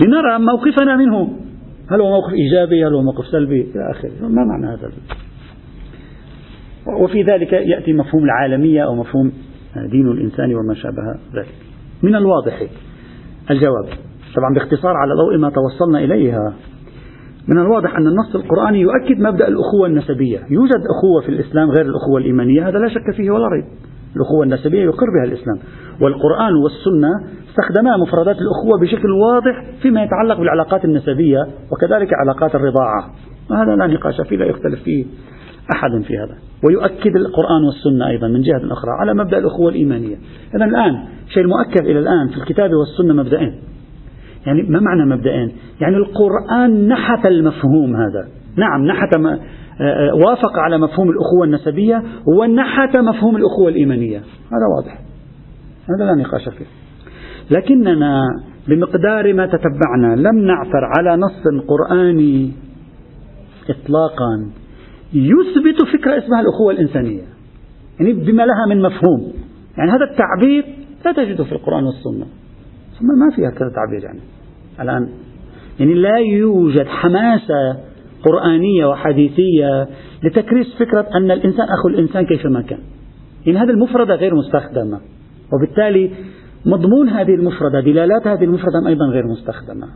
لنرى 0.00 0.38
موقفنا 0.38 0.96
منه. 0.96 1.28
هل 1.90 2.00
هو 2.00 2.10
موقف 2.10 2.32
إيجابي؟ 2.32 2.86
هل 2.86 2.94
هو 2.94 3.02
موقف 3.02 3.26
سلبي؟ 3.26 3.60
إلى 3.60 3.90
آخره. 3.90 4.28
ما 4.28 4.44
معنى 4.44 4.66
هذا؟ 4.66 4.90
وفي 6.96 7.22
ذلك 7.22 7.52
يأتي 7.52 7.92
مفهوم 7.92 8.24
العالمية 8.24 8.84
أو 8.84 8.94
مفهوم 8.94 9.32
دين 9.90 10.08
الإنسان 10.08 10.54
وما 10.54 10.74
شابه 10.74 11.14
ذلك. 11.34 11.54
من 12.02 12.14
الواضح 12.14 12.62
الجواب. 13.50 13.84
طبعا 14.36 14.54
باختصار 14.54 14.96
على 14.96 15.14
ضوء 15.14 15.38
ما 15.38 15.50
توصلنا 15.50 15.98
إليها. 15.98 16.54
من 17.48 17.58
الواضح 17.58 17.96
أن 17.96 18.06
النص 18.06 18.34
القرآني 18.34 18.80
يؤكد 18.80 19.20
مبدأ 19.20 19.48
الأخوة 19.48 19.86
النسبية. 19.86 20.38
يوجد 20.50 20.82
أخوة 20.96 21.20
في 21.26 21.28
الإسلام 21.28 21.70
غير 21.70 21.86
الأخوة 21.86 22.18
الإيمانية 22.18 22.68
هذا 22.68 22.78
لا 22.78 22.88
شك 22.88 23.10
فيه 23.16 23.30
ولا 23.30 23.48
ريب. 23.48 23.64
الأخوة 24.16 24.44
النسبية 24.44 24.82
يقر 24.82 25.06
بها 25.16 25.24
الإسلام. 25.24 25.58
والقرآن 26.00 26.52
والسنة 26.54 27.10
استخدما 27.48 27.96
مفردات 27.96 28.36
الأخوة 28.36 28.80
بشكل 28.82 29.10
واضح 29.10 29.64
فيما 29.82 30.02
يتعلق 30.02 30.38
بالعلاقات 30.38 30.84
النسبية 30.84 31.38
وكذلك 31.72 32.08
علاقات 32.14 32.54
الرضاعة. 32.54 33.10
وهذا 33.50 33.76
لا 33.76 33.86
نقاش 33.86 34.20
فيه 34.28 34.36
لا 34.36 34.46
يختلف 34.46 34.82
فيه 34.82 35.04
أحد 35.72 36.02
في 36.02 36.18
هذا. 36.18 36.47
ويؤكد 36.64 37.16
القرآن 37.16 37.64
والسنة 37.64 38.08
أيضا 38.08 38.28
من 38.28 38.40
جهة 38.40 38.72
أخرى 38.72 38.90
على 39.00 39.14
مبدأ 39.14 39.38
الأخوة 39.38 39.68
الإيمانية. 39.68 40.16
إذا 40.54 40.64
الآن 40.64 41.04
شيء 41.28 41.42
المؤكد 41.42 41.86
إلى 41.86 41.98
الآن 41.98 42.28
في 42.28 42.36
الكتاب 42.36 42.70
والسنة 42.70 43.22
مبدأين 43.22 43.54
يعني 44.46 44.62
ما 44.62 44.80
معنى 44.80 45.16
مبدئين؟ 45.16 45.52
يعني 45.80 45.96
القرآن 45.96 46.88
نحت 46.88 47.26
المفهوم 47.26 47.96
هذا. 47.96 48.28
نعم 48.56 48.84
نحت 48.84 49.18
ما 49.18 49.38
آه، 49.80 49.82
آه، 49.82 50.14
وافق 50.14 50.58
على 50.58 50.78
مفهوم 50.78 51.10
الأخوة 51.10 51.44
النسبية 51.44 52.02
ونحت 52.38 52.96
مفهوم 52.96 53.36
الأخوة 53.36 53.68
الإيمانية. 53.68 54.18
هذا 54.18 54.66
واضح. 54.76 54.98
هذا 55.88 56.04
لا 56.04 56.14
نقاش 56.14 56.48
فيه. 56.48 56.64
لكننا 57.50 58.22
بمقدار 58.68 59.34
ما 59.34 59.46
تتبعنا 59.46 60.16
لم 60.16 60.38
نعثر 60.38 60.84
على 60.98 61.16
نص 61.16 61.64
قرآني 61.68 62.52
إطلاقا. 63.70 64.50
يثبت 65.12 65.82
فكرة 65.92 66.18
اسمها 66.18 66.40
الأخوة 66.40 66.72
الإنسانية. 66.72 67.22
يعني 68.00 68.12
بما 68.12 68.42
لها 68.42 68.66
من 68.68 68.82
مفهوم. 68.82 69.32
يعني 69.78 69.90
هذا 69.90 70.04
التعبير 70.10 70.64
لا 71.04 71.12
تجده 71.12 71.44
في 71.44 71.52
القرآن 71.52 71.84
والسنة. 71.84 72.26
ثم 72.98 73.06
ما 73.06 73.36
فيها 73.36 73.50
كذا 73.50 73.68
تعبير 73.68 74.04
يعني. 74.04 74.20
الآن. 74.80 75.08
يعني 75.80 75.94
لا 75.94 76.16
يوجد 76.16 76.86
حماسة 76.86 77.78
قرآنية 78.24 78.86
وحديثية 78.86 79.88
لتكريس 80.24 80.66
فكرة 80.78 81.06
أن 81.14 81.30
الإنسان 81.30 81.66
أخو 81.68 81.88
الإنسان 81.88 82.26
كيفما 82.26 82.62
كان. 82.62 82.78
يعني 83.46 83.58
هذه 83.58 83.70
المفردة 83.70 84.14
غير 84.14 84.34
مستخدمة. 84.34 85.00
وبالتالي 85.52 86.10
مضمون 86.66 87.08
هذه 87.08 87.34
المفردة 87.34 87.80
دلالات 87.80 88.26
هذه 88.26 88.44
المفردة 88.44 88.88
أيضا 88.88 89.04
غير 89.06 89.26
مستخدمة. 89.26 89.86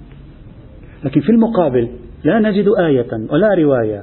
لكن 1.05 1.21
في 1.21 1.33
المقابل 1.33 1.89
لا 2.25 2.39
نجد 2.39 2.67
آية 2.79 3.09
ولا 3.31 3.55
رواية 3.55 4.03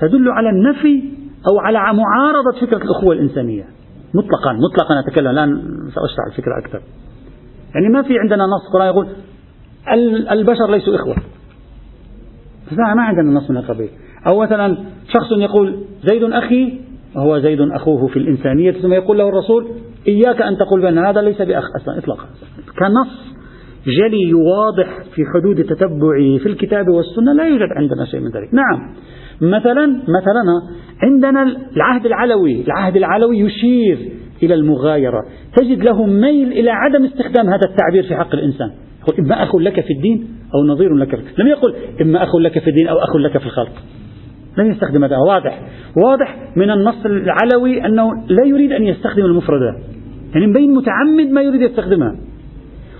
تدل 0.00 0.28
على 0.28 0.50
النفي 0.50 1.02
أو 1.48 1.58
على 1.58 1.78
معارضة 1.78 2.66
فكرة 2.66 2.84
الأخوة 2.84 3.14
الإنسانية. 3.14 3.64
مطلقا 4.14 4.52
مطلقا 4.52 5.00
أتكلم 5.06 5.28
الآن 5.28 5.62
سأشرح 5.94 6.26
الفكرة 6.32 6.58
أكثر. 6.58 6.80
يعني 7.74 7.88
ما 7.88 8.02
في 8.02 8.18
عندنا 8.18 8.44
نص 8.44 8.72
قرآن 8.72 8.86
يقول 8.86 9.06
البشر 10.30 10.70
ليسوا 10.70 10.94
إخوة. 10.94 11.16
ما 12.96 13.02
عندنا 13.02 13.30
نص 13.30 13.50
من 13.50 13.56
القبيل. 13.56 13.88
أو 14.26 14.40
مثلا 14.40 14.76
شخص 15.08 15.32
يقول 15.38 15.84
زيد 16.04 16.22
أخي 16.22 16.80
وهو 17.16 17.38
زيد 17.38 17.60
أخوه 17.60 18.06
في 18.06 18.18
الإنسانية 18.18 18.72
ثم 18.72 18.92
يقول 18.92 19.18
له 19.18 19.28
الرسول 19.28 19.68
إياك 20.08 20.42
أن 20.42 20.56
تقول 20.56 20.82
بأن 20.82 20.98
هذا 20.98 21.22
ليس 21.22 21.42
بأخ 21.42 21.64
أصلا 21.80 21.98
إطلاقا. 21.98 22.24
كنص 22.78 23.34
جلي 23.86 24.34
واضح 24.34 25.04
في 25.14 25.22
حدود 25.34 25.64
تتبعه 25.64 26.38
في 26.38 26.46
الكتاب 26.46 26.88
والسنة 26.88 27.32
لا 27.32 27.44
يوجد 27.44 27.68
عندنا 27.76 28.04
شيء 28.04 28.20
من 28.20 28.30
ذلك. 28.30 28.54
نعم. 28.54 28.94
مثلا 29.40 29.86
مثلا 29.86 30.42
عندنا 31.02 31.42
العهد 31.76 32.06
العلوي 32.06 32.64
العهد 32.64 32.96
العلوي 32.96 33.38
يشير 33.38 33.98
إلى 34.42 34.54
المغايرة. 34.54 35.20
تجد 35.56 35.84
له 35.84 36.06
ميل 36.06 36.52
إلى 36.52 36.70
عدم 36.70 37.04
استخدام 37.04 37.46
هذا 37.46 37.60
التعبير 37.70 38.02
في 38.02 38.16
حق 38.16 38.34
الإنسان. 38.34 38.70
يقول 39.02 39.26
إما 39.26 39.42
أخ 39.42 39.56
لك 39.56 39.80
في 39.80 39.92
الدين 39.92 40.28
أو 40.54 40.64
نظير 40.64 40.94
لك 40.94 41.16
في 41.16 41.42
لم 41.42 41.46
يقل 41.46 41.74
إما 42.00 42.22
أخ 42.22 42.36
لك 42.36 42.58
في 42.58 42.70
الدين 42.70 42.88
أو 42.88 42.98
أخ 42.98 43.16
لك 43.16 43.38
في 43.38 43.46
الخلق. 43.46 43.72
لم 44.58 44.70
يستخدم 44.70 45.04
هذا. 45.04 45.16
واضح. 45.16 45.60
واضح 46.04 46.36
من 46.56 46.70
النص 46.70 47.06
العلوي 47.06 47.86
أنه 47.86 48.08
لا 48.28 48.44
يريد 48.44 48.72
أن 48.72 48.82
يستخدم 48.82 49.24
المفردات. 49.24 49.82
يعني 50.34 50.52
بين 50.52 50.74
متعمد 50.74 51.30
ما 51.32 51.42
يريد 51.42 51.60
يستخدمها. 51.60 52.16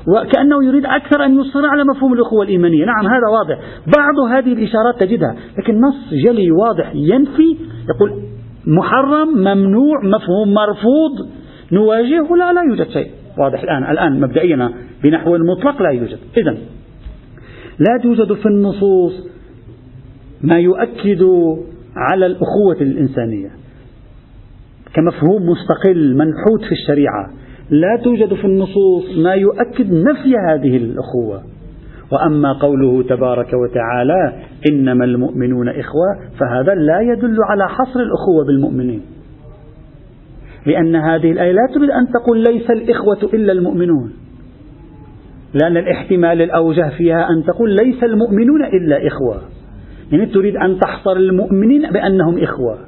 وكأنه 0.08 0.64
يريد 0.64 0.86
أكثر 0.86 1.24
أن 1.24 1.40
يصر 1.40 1.66
على 1.66 1.84
مفهوم 1.84 2.12
الأخوة 2.12 2.44
الإيمانية. 2.44 2.84
نعم 2.84 3.06
هذا 3.06 3.28
واضح. 3.32 3.58
بعض 3.96 4.18
هذه 4.30 4.52
الإشارات 4.52 5.00
تجدها 5.00 5.36
لكن 5.58 5.80
نص 5.80 6.10
جلي 6.24 6.50
واضح 6.50 6.92
ينفي 6.94 7.56
يقول 7.88 8.22
محرم 8.66 9.28
ممنوع 9.28 10.00
مفهوم 10.04 10.54
مرفوض 10.54 11.28
نواجهه؟ 11.72 12.36
لا 12.36 12.52
لا 12.52 12.62
يوجد 12.62 12.88
شيء 12.88 13.10
واضح 13.38 13.62
الآن 13.62 13.90
الآن 13.90 14.20
مبدئيا 14.20 14.70
بنحو 15.02 15.36
المطلق 15.36 15.82
لا 15.82 15.90
يوجد. 15.90 16.18
إذا 16.36 16.56
لا 17.78 18.02
توجد 18.02 18.32
في 18.32 18.46
النصوص 18.46 19.12
ما 20.42 20.58
يؤكد 20.58 21.22
على 21.96 22.26
الأخوة 22.26 22.80
الإنسانية. 22.80 23.50
كمفهوم 24.94 25.42
مستقل 25.42 26.14
منحوت 26.14 26.64
في 26.68 26.72
الشريعة 26.72 27.43
لا 27.70 28.00
توجد 28.04 28.34
في 28.34 28.44
النصوص 28.44 29.18
ما 29.18 29.34
يؤكد 29.34 29.92
نفي 29.92 30.34
هذه 30.48 30.76
الأخوة. 30.76 31.42
وأما 32.12 32.52
قوله 32.52 33.02
تبارك 33.02 33.52
وتعالى 33.54 34.32
إنما 34.70 35.04
المؤمنون 35.04 35.68
إخوة 35.68 36.18
فهذا 36.40 36.74
لا 36.74 37.00
يدل 37.00 37.36
على 37.50 37.68
حصر 37.68 38.00
الأخوة 38.00 38.44
بالمؤمنين. 38.46 39.02
لأن 40.66 40.96
هذه 40.96 41.32
الآية 41.32 41.52
لا 41.52 41.66
تريد 41.74 41.90
أن 41.90 42.06
تقول 42.12 42.38
ليس 42.38 42.70
الإخوة 42.70 43.18
إلا 43.34 43.52
المؤمنون. 43.52 44.12
لأن 45.54 45.76
الاحتمال 45.76 46.42
الأوجه 46.42 46.88
فيها 46.98 47.28
أن 47.30 47.44
تقول 47.44 47.70
ليس 47.70 48.04
المؤمنون 48.04 48.64
إلا 48.64 49.06
إخوة. 49.06 49.40
يعني 50.12 50.26
تريد 50.26 50.56
أن 50.56 50.78
تحصر 50.80 51.16
المؤمنين 51.16 51.90
بأنهم 51.90 52.38
إخوة. 52.38 52.78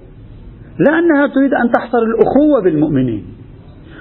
لا 0.79 0.99
أنها 0.99 1.27
تريد 1.27 1.55
أن 1.55 1.73
تحصر 1.73 1.99
الأخوة 1.99 2.63
بالمؤمنين. 2.65 3.36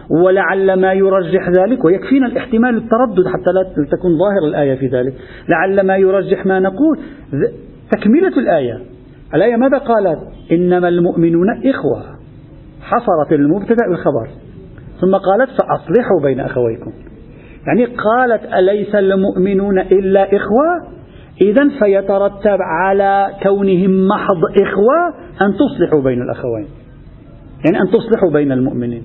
ولعل 0.09 0.73
ما 0.73 0.93
يرجح 0.93 1.49
ذلك 1.49 1.85
ويكفينا 1.85 2.27
الاحتمال 2.27 2.77
التردد 2.77 3.27
حتى 3.27 3.51
لا 3.53 3.85
تكون 3.91 4.17
ظاهر 4.17 4.47
الآية 4.47 4.75
في 4.75 4.87
ذلك. 4.87 5.13
لعل 5.49 5.87
ما 5.87 5.97
يرجح 5.97 6.45
ما 6.45 6.59
نقول 6.59 6.99
تكملة 7.91 8.37
الآية. 8.37 8.79
الآية 9.35 9.55
ماذا 9.55 9.77
قالت؟ 9.77 10.19
إنما 10.51 10.87
المؤمنون 10.87 11.47
إخوة. 11.65 12.03
حصرت 12.81 13.31
المبتدأ 13.31 13.87
بالخبر. 13.89 14.29
ثم 15.01 15.15
قالت 15.15 15.49
فأصلحوا 15.49 16.21
بين 16.23 16.39
أخويكم. 16.39 16.91
يعني 17.67 17.85
قالت 17.85 18.53
أليس 18.53 18.95
المؤمنون 18.95 19.79
إلا 19.79 20.35
إخوة؟ 20.35 20.95
إذا 21.41 21.69
فيترتب 21.79 22.57
على 22.61 23.29
كونهم 23.43 24.07
محض 24.07 24.43
إخوة 24.61 25.25
أن 25.41 25.53
تصلحوا 25.53 26.01
بين 26.01 26.21
الأخوين. 26.21 26.67
يعني 27.65 27.81
أن 27.81 27.87
تصلحوا 27.87 28.31
بين 28.33 28.51
المؤمنين. 28.51 29.03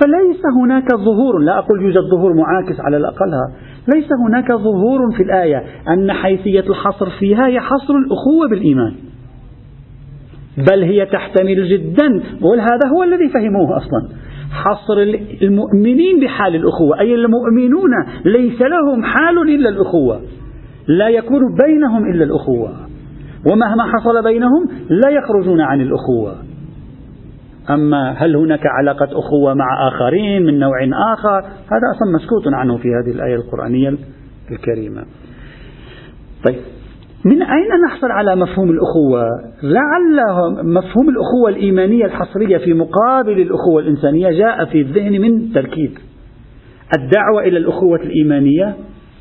فليس 0.00 0.42
هناك 0.62 0.88
ظهور 0.94 1.38
لا 1.38 1.58
أقول 1.58 1.82
يوجد 1.82 2.10
ظهور 2.10 2.34
معاكس 2.34 2.80
على 2.80 2.96
الأقلها 2.96 3.52
ليس 3.94 4.08
هناك 4.26 4.52
ظهور 4.52 5.12
في 5.16 5.22
الآية 5.22 5.64
أن 5.88 6.12
حيثية 6.12 6.60
الحصر 6.60 7.10
فيها 7.18 7.46
هي 7.46 7.60
حصر 7.60 7.94
الأخوة 7.94 8.48
بالإيمان. 8.50 8.94
بل 10.70 10.82
هي 10.82 11.06
تحتمل 11.06 11.68
جدا 11.68 12.22
وهذا 12.42 12.88
هو 12.96 13.02
الذي 13.02 13.28
فهموه 13.28 13.76
أصلا؟ 13.76 14.08
حصر 14.52 14.98
المؤمنين 15.42 16.20
بحال 16.20 16.54
الأخوة 16.54 17.00
أي 17.00 17.14
المؤمنون 17.14 17.90
ليس 18.24 18.62
لهم 18.62 19.02
حال 19.04 19.38
إلا 19.54 19.68
الأخوة 19.68 20.20
لا 20.88 21.08
يكون 21.08 21.40
بينهم 21.66 22.10
إلا 22.10 22.24
الأخوة. 22.24 22.72
ومهما 23.52 23.84
حصل 23.84 24.22
بينهم 24.24 24.68
لا 24.90 25.10
يخرجون 25.10 25.60
عن 25.60 25.80
الأخوة. 25.80 26.34
أما 27.74 28.12
هل 28.12 28.36
هناك 28.36 28.66
علاقة 28.66 29.08
أخوة 29.18 29.54
مع 29.54 29.88
آخرين 29.88 30.42
من 30.42 30.58
نوع 30.58 30.78
آخر؟ 31.14 31.38
هذا 31.44 31.86
أصلا 31.96 32.12
مسكوت 32.14 32.54
عنه 32.54 32.76
في 32.76 32.88
هذه 32.88 33.14
الآية 33.14 33.34
القرآنية 33.34 33.94
الكريمة. 34.50 35.04
طيب 36.46 36.56
من 37.24 37.42
أين 37.42 37.68
نحصل 37.88 38.10
على 38.10 38.36
مفهوم 38.36 38.70
الأخوة؟ 38.70 39.22
لعل 39.62 40.20
مفهوم 40.64 41.08
الأخوة 41.08 41.48
الإيمانية 41.48 42.04
الحصرية 42.04 42.58
في 42.58 42.74
مقابل 42.74 43.40
الأخوة 43.40 43.82
الإنسانية 43.82 44.30
جاء 44.30 44.64
في 44.64 44.80
الذهن 44.80 45.20
من 45.20 45.52
تركيب. 45.52 45.90
الدعوة 46.98 47.42
إلى 47.42 47.58
الأخوة 47.58 47.96
الإيمانية 48.02 48.76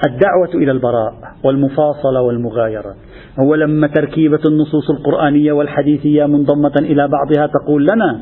الدعوة 0.06 0.63
إلى 0.63 0.71
البراء 0.71 1.13
والمفاصلة 1.43 2.21
والمغايرة. 2.21 2.95
هو 3.39 3.56
لما 3.56 3.88
تركيبة 3.88 4.39
النصوص 4.47 4.89
القرآنية 4.89 5.52
والحديثية 5.52 6.26
منضمة 6.26 6.73
إلى 6.82 7.08
بعضها 7.08 7.47
تقول 7.47 7.84
لنا 7.88 8.19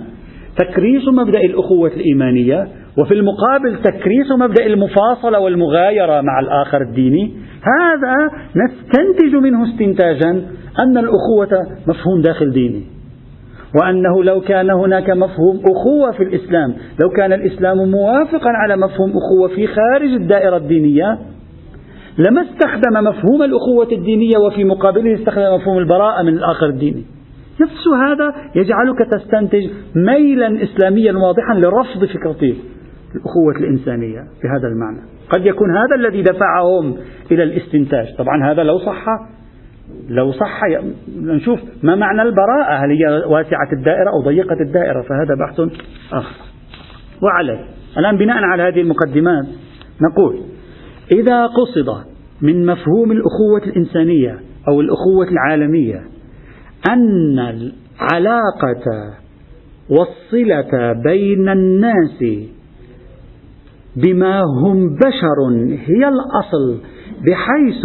تكريس 0.58 1.08
مبدأ 1.08 1.40
الأخوة 1.40 1.92
الإيمانية 1.96 2.68
وفي 2.98 3.14
المقابل 3.14 3.78
تكريس 3.84 4.32
مبدأ 4.40 4.66
المفاصلة 4.66 5.40
والمغايرة 5.40 6.22
مع 6.22 6.40
الآخر 6.40 6.82
الديني. 6.82 7.32
هذا 7.62 8.16
نستنتج 8.56 9.36
منه 9.36 9.74
استنتاجا 9.74 10.30
أن 10.80 10.98
الأخوة 10.98 11.68
مفهوم 11.88 12.22
داخل 12.22 12.52
ديني. 12.52 12.84
وأنه 13.82 14.24
لو 14.24 14.42
كان 14.42 14.70
هناك 14.70 15.10
مفهوم 15.10 15.62
أخوة 15.66 16.12
في 16.12 16.24
الإسلام 16.24 16.74
لو 17.02 17.10
كان 17.10 17.34
الإسلام 17.34 17.78
موافقا 17.92 18.50
على 18.50 18.78
مفهوم 18.78 19.10
أخوة 19.10 19.56
في 19.56 19.68
خارج 19.68 20.10
الدائرة 20.10 20.58
الدينية 20.58 21.18
لما 22.18 22.42
استخدم 22.42 23.04
مفهوم 23.04 23.44
الأخوة 23.44 23.88
الدينية 23.92 24.38
وفي 24.38 24.64
مقابله 24.64 25.14
استخدم 25.14 25.56
مفهوم 25.56 25.78
البراءة 25.78 26.24
من 26.24 26.34
الآخر 26.34 26.70
الديني. 26.70 27.04
نفس 27.62 27.88
هذا 28.08 28.34
يجعلك 28.56 28.98
تستنتج 29.12 29.70
ميلا 29.96 30.64
إسلاميا 30.64 31.14
واضحا 31.14 31.54
لرفض 31.54 32.06
فكرة 32.06 32.56
الأخوة 33.16 33.56
الإنسانية 33.60 34.20
بهذا 34.20 34.68
المعنى. 34.68 35.02
قد 35.30 35.46
يكون 35.46 35.78
هذا 35.78 35.96
الذي 35.96 36.22
دفعهم 36.22 36.98
إلى 37.32 37.44
الاستنتاج. 37.44 38.16
طبعا 38.18 38.52
هذا 38.52 38.64
لو 38.64 38.80
صح 38.80 39.06
لو 40.10 40.32
صح 40.32 40.62
نشوف 41.20 41.60
ما 41.84 41.96
معنى 41.96 42.22
البراءة. 42.22 42.86
هل 42.86 42.90
هي 42.92 43.24
واسعة 43.28 43.72
الدائرة 43.74 44.10
أو 44.10 44.26
ضيقة 44.26 44.62
الدائرة؟ 44.62 45.02
فهذا 45.02 45.36
بحث 45.40 45.60
آخر. 46.14 46.36
وعليه. 47.24 47.66
الآن 47.98 48.18
بناء 48.18 48.44
على 48.44 48.64
هذه 48.64 48.82
المقدمات 48.82 49.46
نقول 50.02 50.40
إذا 51.12 51.46
قصد 51.46 52.06
من 52.42 52.66
مفهوم 52.66 53.12
الأخوة 53.12 53.64
الإنسانية 53.68 54.40
أو 54.68 54.82
الأخوة 54.82 55.28
العالمية 55.32 56.17
أن 56.94 57.40
العلاقة 57.40 59.14
والصلة 59.90 60.94
بين 61.04 61.50
الناس 61.50 62.24
بما 63.96 64.42
هم 64.42 64.96
بشر 64.96 65.68
هي 65.70 66.08
الأصل 66.08 66.82
بحيث 67.26 67.84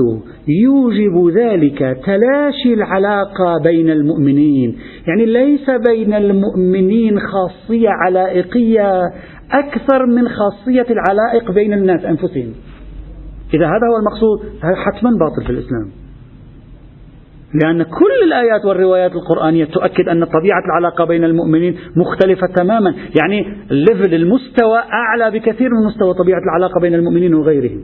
يوجب 0.48 1.36
ذلك 1.38 1.78
تلاشي 1.78 2.74
العلاقة 2.74 3.58
بين 3.62 3.90
المؤمنين. 3.90 4.78
يعني 5.06 5.26
ليس 5.26 5.70
بين 5.70 6.14
المؤمنين 6.14 7.18
خاصية 7.20 7.88
علائقية 7.88 9.00
أكثر 9.52 10.06
من 10.06 10.28
خاصية 10.28 10.86
العلائق 10.90 11.50
بين 11.50 11.72
الناس 11.72 12.04
أنفسهم. 12.04 12.52
إذا 13.54 13.66
هذا 13.66 13.86
هو 13.92 13.96
المقصود 13.98 14.40
هذا 14.62 14.74
حتما 14.76 15.10
باطل 15.10 15.44
في 15.46 15.50
الإسلام. 15.50 16.01
لأن 17.54 17.82
كل 17.82 18.26
الآيات 18.26 18.64
والروايات 18.64 19.12
القرآنية 19.12 19.64
تؤكد 19.64 20.08
أن 20.08 20.24
طبيعة 20.24 20.62
العلاقة 20.64 21.04
بين 21.04 21.24
المؤمنين 21.24 21.76
مختلفة 21.96 22.46
تماما. 22.56 22.94
يعني 23.22 23.46
الليفل 23.70 24.14
المستوى 24.14 24.78
أعلى 24.78 25.38
بكثير 25.38 25.68
من 25.70 25.86
مستوى 25.86 26.14
طبيعة 26.14 26.38
العلاقة 26.38 26.80
بين 26.80 26.94
المؤمنين 26.94 27.34
وغيرهم. 27.34 27.80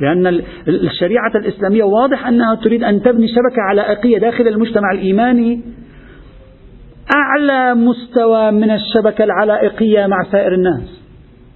لأن 0.00 0.26
الشريعة 0.68 1.32
الإسلامية 1.34 1.84
واضح 1.84 2.26
أنها 2.26 2.54
تريد 2.54 2.84
أن 2.84 3.02
تبني 3.02 3.28
شبكة 3.28 3.62
علائقية 3.62 4.18
داخل 4.18 4.48
المجتمع 4.48 4.92
الإيماني 4.92 5.60
أعلى 7.14 7.74
مستوى 7.74 8.50
من 8.50 8.70
الشبكة 8.70 9.24
العلائقية 9.24 10.06
مع 10.06 10.22
سائر 10.32 10.54
الناس. 10.54 10.99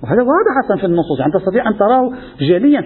وهذا 0.05 0.23
واضح 0.23 0.55
أصلا 0.65 0.77
في 0.77 0.87
النصوص. 0.87 1.21
يعني 1.21 1.33
تستطيع 1.33 1.69
أن 1.69 1.79
تراه 1.79 2.13
جليا. 2.41 2.81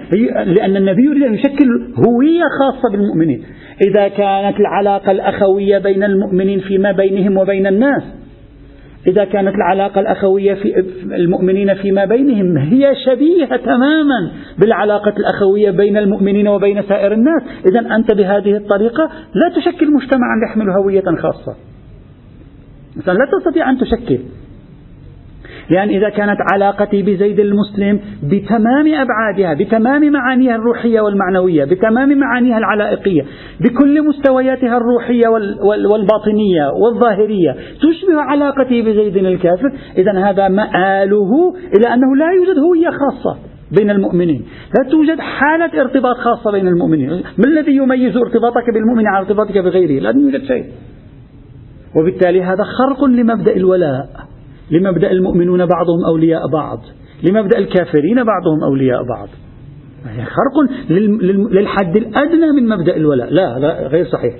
لأن 0.44 0.76
النبي 0.76 1.04
يريد 1.04 1.22
أن 1.22 1.34
يشكل 1.34 1.66
هوية 2.06 2.44
خاصة 2.60 2.90
بالمؤمنين. 2.92 3.44
إذا 3.90 4.08
كانت 4.08 4.60
العلاقة 4.60 5.10
الأخوية 5.10 5.78
بين 5.78 6.04
المؤمنين 6.04 6.60
فيما 6.60 6.92
بينهم 6.92 7.36
وبين 7.36 7.66
الناس. 7.66 8.02
إذا 9.06 9.24
كانت 9.24 9.54
العلاقة 9.54 10.00
الأخوية 10.00 10.54
في 10.54 10.84
المؤمنين 11.02 11.74
فيما 11.74 12.04
بينهم 12.04 12.56
هي 12.56 12.92
شبيهة 13.06 13.56
تماما 13.56 14.30
بالعلاقة 14.58 15.14
الأخوية 15.18 15.70
بين 15.70 15.96
المؤمنين 15.96 16.48
وبين 16.48 16.82
سائر 16.82 17.12
الناس. 17.12 17.42
إذا 17.72 17.96
أنت 17.96 18.14
بهذه 18.14 18.56
الطريقة 18.56 19.10
لا 19.34 19.48
تشكل 19.56 19.92
مجتمعا 19.92 20.36
يحمل 20.48 20.70
هوية 20.70 21.04
خاصة. 21.22 21.56
مثلا 22.96 23.14
لا 23.14 23.26
تستطيع 23.38 23.70
أن 23.70 23.78
تشكل. 23.78 24.18
لأن 25.70 25.88
إذا 25.88 26.08
كانت 26.08 26.38
علاقتي 26.52 27.02
بزيد 27.02 27.40
المسلم 27.40 28.00
بتمام 28.22 28.86
أبعادها 28.94 29.54
بتمام 29.54 30.12
معانيها 30.12 30.56
الروحية 30.56 31.00
والمعنوية 31.00 31.64
بتمام 31.64 32.18
معانيها 32.18 32.58
العلائقية 32.58 33.22
بكل 33.60 34.08
مستوياتها 34.08 34.76
الروحية 34.76 35.28
والباطنية 35.92 36.70
والظاهرية 36.82 37.52
تشبه 37.52 38.20
علاقتي 38.20 38.82
بزيد 38.82 39.16
الكافر 39.16 39.72
إذا 39.98 40.12
هذا 40.12 40.48
مآله 40.48 41.54
إلى 41.78 41.94
أنه 41.94 42.16
لا 42.16 42.32
يوجد 42.32 42.58
هوية 42.58 42.90
خاصة 42.90 43.38
بين 43.78 43.90
المؤمنين. 43.90 44.44
لا 44.78 44.90
توجد 44.90 45.20
حالة 45.20 45.80
ارتباط 45.80 46.16
خاصة 46.16 46.50
بين 46.52 46.68
المؤمنين. 46.68 47.10
ما 47.10 47.44
الذي 47.46 47.76
يميز 47.76 48.16
ارتباطك 48.16 48.70
بالمؤمن 48.74 49.06
عن 49.06 49.16
ارتباطك 49.22 49.58
بغيره؟ 49.58 50.00
لا 50.00 50.10
يوجد 50.10 50.44
شيء. 50.44 50.64
وبالتالي 51.96 52.42
هذا 52.42 52.64
خرق 52.64 53.04
لمبدأ 53.04 53.56
الولاء. 53.56 54.08
لمبدأ 54.70 55.10
المؤمنون 55.10 55.66
بعضهم 55.66 56.04
أولياء 56.04 56.42
بعض 56.52 56.80
لمبدأ 57.22 57.58
الكافرين 57.58 58.24
بعضهم 58.24 58.62
أولياء 58.64 59.02
بعض. 59.02 59.28
خرق 60.08 60.90
للحد 61.52 61.96
الأدنى 61.96 62.52
من 62.60 62.68
مبدأ 62.68 62.96
الولاء. 62.96 63.32
لا, 63.32 63.58
لا 63.58 63.86
غير 63.86 64.04
صحيح. 64.04 64.34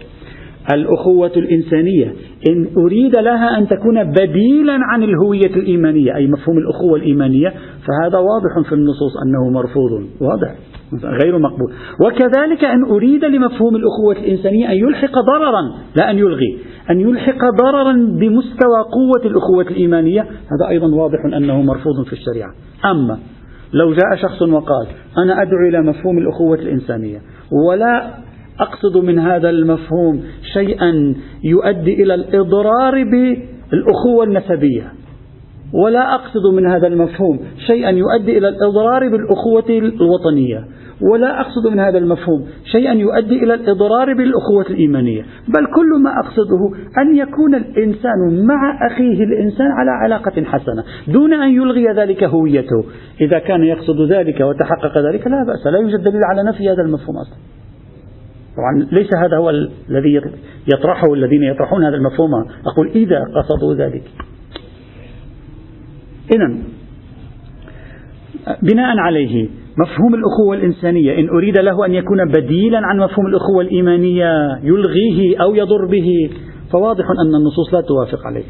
الأخوة 0.75 1.33
الإنسانية 1.37 2.13
إن 2.51 2.67
أريد 2.77 3.17
لها 3.17 3.59
أن 3.59 3.69
تكون 3.69 4.05
بديلا 4.05 4.79
عن 4.93 5.03
الهوية 5.03 5.57
الإيمانية 5.57 6.17
أي 6.17 6.27
مفهوم 6.27 6.59
الأخوة 6.59 6.99
الإيمانية 6.99 7.49
فهذا 7.87 8.19
واضح 8.19 8.69
في 8.69 8.75
النصوص 8.75 9.13
أنه 9.27 9.51
مرفوض 9.51 9.91
واضح. 10.21 10.55
غير 10.95 11.39
مقبول. 11.39 11.73
وكذلك 12.07 12.65
أن 12.65 12.85
أريد 12.85 13.25
لمفهوم 13.25 13.77
الأخوة 13.77 14.25
الإنسانية 14.25 14.73
أن 14.73 14.77
يلحق 14.77 15.13
ضررا 15.13 15.63
لا 15.97 16.11
أن 16.11 16.19
يلغي 16.19 16.59
أن 16.91 17.01
يلحق 17.01 17.39
ضررا 17.63 17.93
بمستوى 17.93 18.81
قوة 18.93 19.25
الأخوة 19.25 19.63
الإيمانية. 19.63 20.21
هذا 20.23 20.69
أيضا 20.69 20.87
واضح 20.95 21.19
أنه 21.37 21.63
مرفوض 21.63 22.07
في 22.07 22.13
الشريعة. 22.13 22.51
أما 22.85 23.19
لو 23.73 23.93
جاء 23.93 24.17
شخص 24.23 24.43
وقال 24.43 24.87
أنا 25.19 25.43
أدعو 25.43 25.69
إلى 25.69 25.83
مفهوم 25.83 26.19
الأخوة 26.19 26.59
الإنسانية 26.59 27.21
ولا 27.69 28.11
أقصد 28.61 28.97
من 28.97 29.19
هذا 29.19 29.51
المفهوم 29.51 30.23
شيئا 30.53 31.15
يؤدي 31.45 32.03
إلى 32.03 32.15
الإضرار 32.15 33.05
بالأخوة 33.05 34.25
النسبية. 34.25 34.93
ولا 35.73 36.15
أقصد 36.15 36.55
من 36.55 36.67
هذا 36.67 36.87
المفهوم 36.87 37.41
شيئا 37.67 37.91
يؤدي 37.91 38.39
إلى 38.39 38.49
الإضرار 38.49 39.09
بالأخوة 39.09 39.65
الوطنية 39.69 40.65
ولا 41.13 41.41
أقصد 41.41 41.67
من 41.67 41.81
هذا 41.81 41.99
المفهوم 41.99 42.47
شيئا 42.73 42.93
يؤدي 42.93 43.45
إلى 43.45 43.55
الإضرار 43.55 44.15
بالأخوة 44.15 44.67
الإيمانية 44.71 45.23
بل 45.49 45.67
كل 45.75 46.03
ما 46.03 46.11
أقصده 46.11 46.71
أن 46.99 47.17
يكون 47.17 47.55
الإنسان 47.55 48.47
مع 48.47 48.87
أخيه 48.87 49.25
الإنسان 49.25 49.67
على 49.67 49.91
علاقة 49.91 50.45
حسنة 50.45 50.85
دون 51.09 51.33
أن 51.33 51.51
يلغي 51.51 51.87
ذلك 51.97 52.25
هويته. 52.25 52.85
إذا 53.21 53.39
كان 53.39 53.63
يقصد 53.63 54.13
ذلك 54.13 54.41
وتحقق 54.41 54.99
ذلك 54.99 55.27
لا 55.27 55.45
بأس 55.47 55.67
لا 55.67 55.79
يوجد 55.79 56.05
دليل 56.05 56.25
على 56.25 56.43
نفي 56.49 56.71
هذا 56.71 56.83
المفهوم 56.83 57.17
أصلا. 57.17 57.37
طبعا 58.57 58.89
ليس 58.93 59.15
هذا 59.15 59.37
هو 59.37 59.51
الذي 59.51 60.21
يطرحه 60.75 61.15
الذين 61.15 61.43
يطرحون 61.43 61.85
هذا 61.85 61.97
المفهوم. 61.97 62.31
أقول 62.67 62.89
إذا 62.89 63.25
قصدوا 63.37 63.75
ذلك. 63.75 64.03
إذا 66.33 66.59
بناء 68.63 68.99
عليه 68.99 69.49
مفهوم 69.79 70.15
الأخوة 70.15 70.57
الإنسانية 70.57 71.19
إن 71.21 71.29
أريد 71.29 71.59
له 71.59 71.87
أن 71.87 71.95
يكون 71.95 72.19
بديلا 72.29 72.81
عن 72.87 72.99
مفهوم 72.99 73.27
الأخوة 73.27 73.61
الإيمانية 73.61 74.59
يلغيه 74.63 75.43
أو 75.43 75.55
يضر 75.55 75.87
به 75.87 76.31
فواضح 76.73 77.05
أن 77.05 77.35
النصوص 77.35 77.75
لا 77.75 77.81
توافق 77.81 78.27
عليه. 78.27 78.45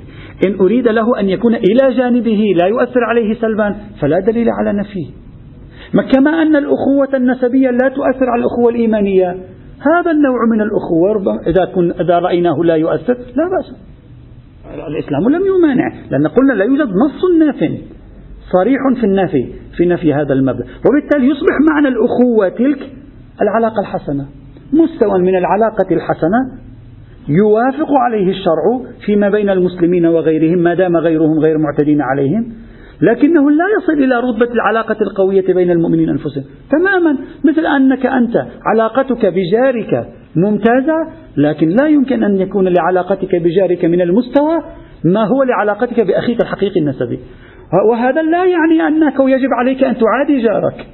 إن 0.46 0.60
أريد 0.60 0.88
له 0.88 1.20
أن 1.20 1.28
يكون 1.28 1.54
إلى 1.54 1.94
جانبه 1.96 2.54
لا 2.56 2.66
يؤثر 2.66 3.04
عليه 3.04 3.34
سلبا 3.34 3.76
فلا 4.00 4.20
دليل 4.20 4.48
على 4.50 4.78
نفيه. 4.78 5.06
كما 6.14 6.42
أن 6.42 6.56
الأخوة 6.56 7.08
النسبية 7.14 7.70
لا 7.70 7.88
تؤثر 7.88 8.30
على 8.30 8.40
الأخوة 8.40 8.70
الإيمانية 8.70 9.30
هذا 9.80 10.10
النوع 10.10 10.38
من 10.52 10.60
الأخوة 10.60 11.40
إذا, 11.46 11.64
كن 11.64 11.90
إذا 11.90 12.18
رأيناه 12.18 12.56
لا 12.64 12.74
يؤثر 12.74 13.14
لا 13.14 13.48
بأس. 13.56 13.87
الإسلام 14.88 15.28
لم 15.28 15.42
يمانع 15.46 15.92
لأن 16.10 16.26
قلنا 16.26 16.52
لا 16.52 16.64
يوجد 16.64 16.88
نص 16.88 17.38
ناف 17.38 17.72
صريح 18.52 18.80
في 19.00 19.06
النفي 19.06 19.46
في 19.76 19.86
نفي 19.86 20.14
هذا 20.14 20.32
المبدأ 20.32 20.64
وبالتالي 20.88 21.26
يصبح 21.30 21.54
معنى 21.72 21.88
الأخوة 21.88 22.48
تلك 22.48 22.90
العلاقة 23.42 23.80
الحسنة. 23.80 24.26
مستوى 24.72 25.18
من 25.18 25.36
العلاقة 25.36 25.86
الحسنة 25.90 26.38
يوافق 27.28 27.92
عليه 27.92 28.30
الشرع 28.30 28.90
فيما 29.06 29.30
بين 29.30 29.50
المسلمين 29.50 30.06
وغيرهم 30.06 30.58
ما 30.58 30.74
دام 30.74 30.96
غيرهم 30.96 31.38
غير 31.38 31.58
معتدين 31.58 32.02
عليهم. 32.02 32.52
لكنه 33.00 33.50
لا 33.50 33.64
يصل 33.78 33.92
إلى 33.92 34.20
رتبة 34.20 34.52
العلاقة 34.54 34.96
القوية 35.00 35.54
بين 35.54 35.70
المؤمنين 35.70 36.08
أنفسهم 36.08 36.44
تماما. 36.70 37.18
مثل 37.44 37.66
أنك 37.66 38.06
أنت 38.06 38.46
علاقتك 38.66 39.26
بجارك 39.26 40.08
ممتازة 40.36 41.08
لكن 41.36 41.68
لا 41.68 41.88
يمكن 41.88 42.24
أن 42.24 42.36
يكون 42.36 42.68
لعلاقتك 42.68 43.34
بجارك 43.34 43.84
من 43.84 44.00
المستوى 44.00 44.58
ما 45.04 45.24
هو 45.24 45.42
لعلاقتك 45.42 46.00
بأخيك 46.00 46.40
الحقيقي 46.40 46.80
النسبي. 46.80 47.18
وهذا 47.90 48.22
لا 48.22 48.44
يعني 48.44 48.88
أنك 48.88 49.14
يجب 49.20 49.48
عليك 49.58 49.84
أن 49.84 49.96
تعادي 49.96 50.42
جارك. 50.42 50.86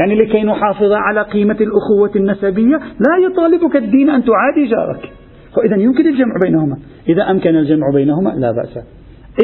يعني 0.00 0.14
لكي 0.14 0.42
نحافظ 0.42 0.92
على 0.92 1.22
قيمة 1.22 1.56
الأخوة 1.60 2.10
النسبية 2.16 2.76
لا 2.76 3.26
يطالبك 3.26 3.76
الدين 3.76 4.10
أن 4.10 4.24
تعادي 4.24 4.70
جارك. 4.70 5.12
وإذا 5.56 5.76
يمكن 5.76 6.06
الجمع 6.06 6.34
بينهما. 6.44 6.76
إذا 7.08 7.30
أمكن 7.30 7.56
الجمع 7.56 7.86
بينهما 7.94 8.30
لا 8.30 8.52
بأس. 8.52 8.78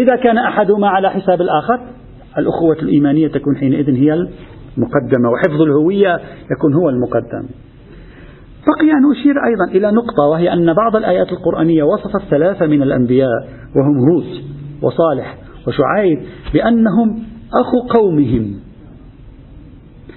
إذا 0.01 0.17
كان 0.17 0.39
أحدهما 0.39 0.89
على 0.89 1.11
حساب 1.11 1.41
الآخر 1.41 1.81
الأخوة 2.39 2.77
الإيمانية 2.83 3.29
تكون 3.29 3.57
حينئذ 3.57 3.91
هي 3.91 4.13
المقدمة 4.13 5.31
وحفظ 5.33 5.63
الهوية 5.63 6.21
يكون 6.57 6.75
هو 6.75 6.89
المقدم. 6.89 7.49
بقي 8.67 8.93
أن 8.93 9.11
أشير 9.11 9.35
أيضا 9.47 9.65
إلى 9.65 9.97
نقطة 9.97 10.23
وهي 10.23 10.53
أن 10.53 10.75
بعض 10.75 10.97
الآيات 10.97 11.33
القرآنية 11.33 11.83
وصفت 11.83 12.23
ثلاثة 12.31 12.67
من 12.67 12.83
الأنبياء 12.83 13.49
وهم 13.77 13.99
هود 13.99 14.25
وصالح 14.83 15.39
وشعيب 15.67 16.19
بأنهم 16.55 17.23
أخو 17.55 17.99
قومهم. 17.99 18.55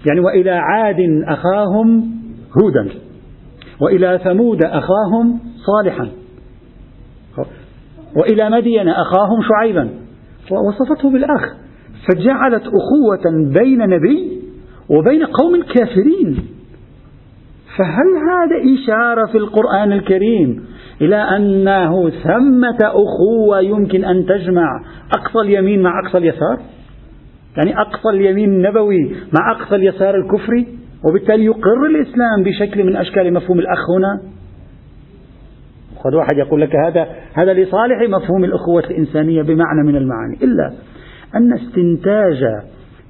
يعني 0.08 0.20
وإلى 0.20 0.52
عاد 0.52 1.24
أخاهم 1.28 2.12
هودا 2.64 2.90
وإلى 3.82 4.20
ثمود 4.24 4.66
أخاهم 4.66 5.40
صالحا 5.66 6.10
وإلى 8.18 8.50
مدين 8.50 8.88
أخاهم 8.88 9.42
شعيبا. 9.50 9.90
ووصفته 10.52 11.12
بالأخ. 11.12 11.54
فجعلت 12.08 12.64
أخوة 12.64 13.52
بين 13.54 13.80
نبي 13.80 14.42
وبين 14.90 15.26
قوم 15.26 15.64
كافرين. 15.64 16.55
فهل 17.78 18.08
هذا 18.30 18.74
إشارة 18.76 19.32
في 19.32 19.38
القرآن 19.38 19.92
الكريم 19.92 20.66
إلى 21.02 21.16
أنه 21.16 22.10
ثمة 22.10 22.78
أخوة 22.82 23.60
يمكن 23.60 24.06
أن 24.06 24.26
تجمع 24.26 24.82
أقصى 25.20 25.40
اليمين 25.40 25.82
مع 25.82 26.00
أقصى 26.06 26.18
اليسار؟ 26.18 26.60
يعني 27.58 27.82
أقصى 27.82 28.10
اليمين 28.10 28.50
النبوي 28.50 29.16
مع 29.40 29.52
أقصى 29.52 29.76
اليسار 29.76 30.16
الكفري؟ 30.16 30.68
وبالتالي 31.04 31.46
يقر 31.46 31.86
الإسلام 31.86 32.44
بشكل 32.44 32.84
من 32.84 32.96
أشكال 32.96 33.34
مفهوم 33.34 33.60
الأخ 33.60 33.80
هنا؟ 33.98 34.22
قد 36.04 36.14
واحد 36.14 36.38
يقول 36.38 36.62
لك 36.62 36.76
هذا 36.76 37.08
هذا 37.34 37.54
لصالح 37.54 38.10
مفهوم 38.10 38.44
الأخوة 38.44 38.84
الإنسانية 38.90 39.42
بمعنى 39.42 39.84
من 39.88 39.96
المعاني. 39.96 40.38
إلا 40.44 40.74
أن 41.36 41.54
استنتاج 41.54 42.44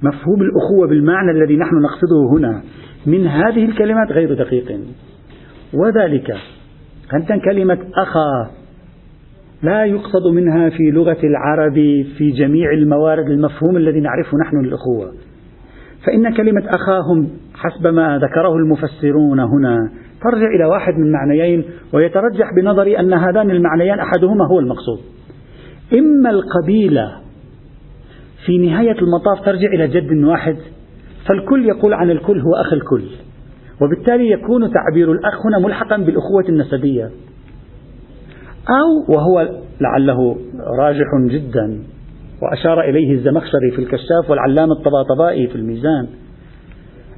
مفهوم 0.02 0.42
الأخوة 0.42 0.88
بالمعنى 0.88 1.30
الذي 1.30 1.56
نحن 1.56 1.74
نقصده 1.76 2.38
هنا 2.38 2.62
من 3.06 3.26
هذه 3.26 3.64
الكلمات 3.64 4.12
غير 4.12 4.34
دقيق. 4.34 4.80
وذلك 5.74 6.30
أن 7.14 7.40
كلمة 7.40 7.78
أخا 7.94 8.50
لا 9.62 9.84
يقصد 9.84 10.26
منها 10.32 10.68
في 10.68 10.90
لغة 10.90 11.18
العرب 11.24 11.74
في 12.18 12.30
جميع 12.30 12.70
الموارد 12.70 13.30
المفهوم 13.30 13.76
الذي 13.76 14.00
نعرفه 14.00 14.38
نحن 14.46 14.56
للأخوة 14.56 15.12
فإن 16.06 16.34
كلمة 16.34 16.62
أخاهم 16.66 17.28
حسب 17.54 17.86
ما 17.86 18.18
ذكره 18.18 18.56
المفسرون 18.56 19.40
هنا 19.40 19.90
ترجع 20.22 20.46
إلى 20.56 20.64
واحد 20.64 20.94
من 20.94 21.12
معنيين 21.12 21.64
ويترجح 21.92 22.46
بنظري 22.56 22.98
أن 23.00 23.12
هذان 23.12 23.50
المعنيان 23.50 23.98
أحدهما 23.98 24.46
هو 24.46 24.58
المقصود. 24.60 24.98
إما 25.92 26.30
القبيلة 26.30 27.16
في 28.46 28.58
نهاية 28.58 28.98
المطاف 28.98 29.44
ترجع 29.44 29.68
إلى 29.68 29.88
جد 29.88 30.24
واحد 30.24 30.56
فالكل 31.28 31.66
يقول 31.66 31.94
عن 31.94 32.10
الكل 32.10 32.40
هو 32.40 32.54
أخ 32.54 32.72
الكل. 32.72 33.04
وبالتالي 33.82 34.30
يكون 34.30 34.70
تعبير 34.72 35.12
الأخ 35.12 35.46
هنا 35.46 35.58
ملحقا 35.58 35.96
بالأخوة 35.96 36.44
النسبية. 36.48 37.10
أو 38.68 39.14
وهو 39.14 39.48
لعله 39.80 40.36
راجح 40.78 41.06
جدا 41.26 41.82
وأشار 42.42 42.80
إليه 42.80 43.12
الزمخشري 43.12 43.70
في 43.70 43.78
الكشاف 43.78 44.30
والعلامة 44.30 44.72
الطباطبائي 44.72 45.46
في 45.46 45.54
الميزان. 45.54 46.06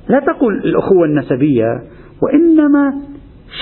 لا 0.08 0.20
تقول 0.20 0.58
الأخوة 0.64 1.04
النسبية 1.04 1.82
وإنما 2.22 2.92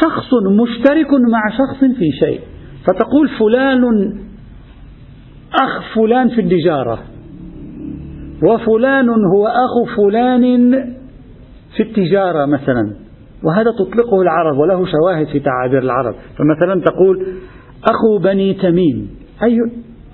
شخص 0.00 0.30
مشترك 0.62 1.10
مع 1.32 1.48
شخص 1.50 1.84
في 1.98 2.10
شيء. 2.20 2.40
فتقول 2.86 3.28
فلان 3.38 3.84
أخ 5.54 5.94
فلان 5.94 6.28
في 6.28 6.40
التجارة. 6.40 6.98
وفلان 8.42 9.08
هو 9.08 9.46
أخو 9.46 9.84
فلان 9.96 10.72
في 11.76 11.82
التجارة 11.82 12.46
مثلا 12.46 12.96
وهذا 13.44 13.70
تطلقه 13.78 14.22
العرب 14.22 14.58
وله 14.58 14.86
شواهد 14.86 15.26
في 15.26 15.40
تعابير 15.40 15.82
العرب. 15.82 16.14
فمثلا 16.38 16.80
تقول 16.80 17.26
أخو 17.90 18.18
بني 18.18 18.54
تميم 18.54 19.10
أي 19.42 19.58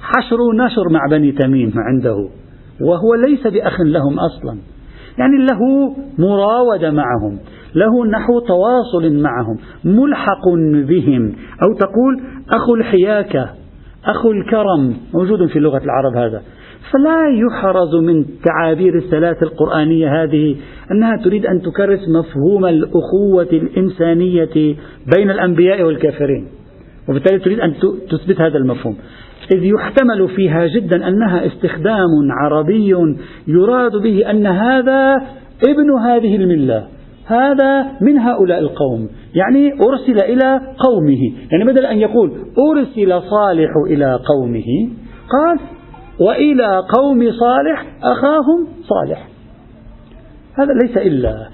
حشر 0.00 0.37
نشر 0.64 0.88
مع 0.90 1.00
بني 1.11 1.32
تميم 1.32 1.72
عنده 1.76 2.28
وهو 2.80 3.14
ليس 3.14 3.46
بأخ 3.46 3.80
لهم 3.80 4.18
أصلا. 4.18 4.58
يعني 5.18 5.37
له 5.37 5.94
مراودة 6.18 6.90
معهم 6.90 7.38
له 7.74 8.06
نحو 8.06 8.40
تواصل 8.40 9.22
معهم 9.22 9.56
ملحق 9.85 10.48
بهم. 10.88 11.32
أو 11.62 11.74
تقول 11.78 12.22
أخو 12.54 12.74
الحياكة 12.74 13.48
أخو 14.04 14.30
الكرم 14.30 14.96
موجود 15.14 15.46
في 15.46 15.58
لغة 15.58 15.80
العرب 15.85 16.16
هذا. 16.16 16.42
فلا 16.90 17.28
يحرز 17.28 17.94
من 17.94 18.24
تعابير 18.44 18.96
الثلاث 18.96 19.42
القرآنية 19.42 20.22
هذه 20.22 20.56
أنها 20.90 21.16
تريد 21.16 21.46
أن 21.46 21.62
تكرس 21.62 22.08
مفهوم 22.08 22.66
الأخوة 22.66 23.48
الإنسانية 23.52 24.76
بين 25.16 25.30
الأنبياء 25.30 25.82
والكافرين 25.82 26.46
وبالتالي 27.08 27.38
تريد 27.38 27.60
أن 27.60 27.74
تثبت 28.10 28.40
هذا 28.40 28.58
المفهوم. 28.58 28.96
إذ 29.54 29.64
يحتمل 29.64 30.28
فيها 30.36 30.66
جدا 30.66 31.08
أنها 31.08 31.46
استخدام 31.46 32.08
عربي 32.30 33.16
يراد 33.46 33.92
به 34.02 34.30
أن 34.30 34.46
هذا 34.46 35.14
ابن 35.68 36.00
هذه 36.06 36.36
الملة 36.36 36.86
هذا 37.26 37.86
من 38.00 38.18
هؤلاء 38.18 38.58
القوم 38.58 39.08
يعني 39.34 39.72
أرسل 39.72 40.24
إلى 40.24 40.60
قومه. 40.78 41.32
يعني 41.52 41.64
بدل 41.64 41.86
أن 41.86 41.98
يقول 41.98 42.32
أرسل 42.70 43.22
صالح 43.30 43.70
إلى 43.90 44.18
قومه 44.26 44.90
قال 45.30 45.58
وإلى 46.26 46.82
قوم 46.96 47.30
صالح 47.30 47.87
أخاهم 48.02 48.66
صالح. 48.82 49.28
هذا 50.58 50.72
ليس 50.82 50.96
إلا 50.96 51.48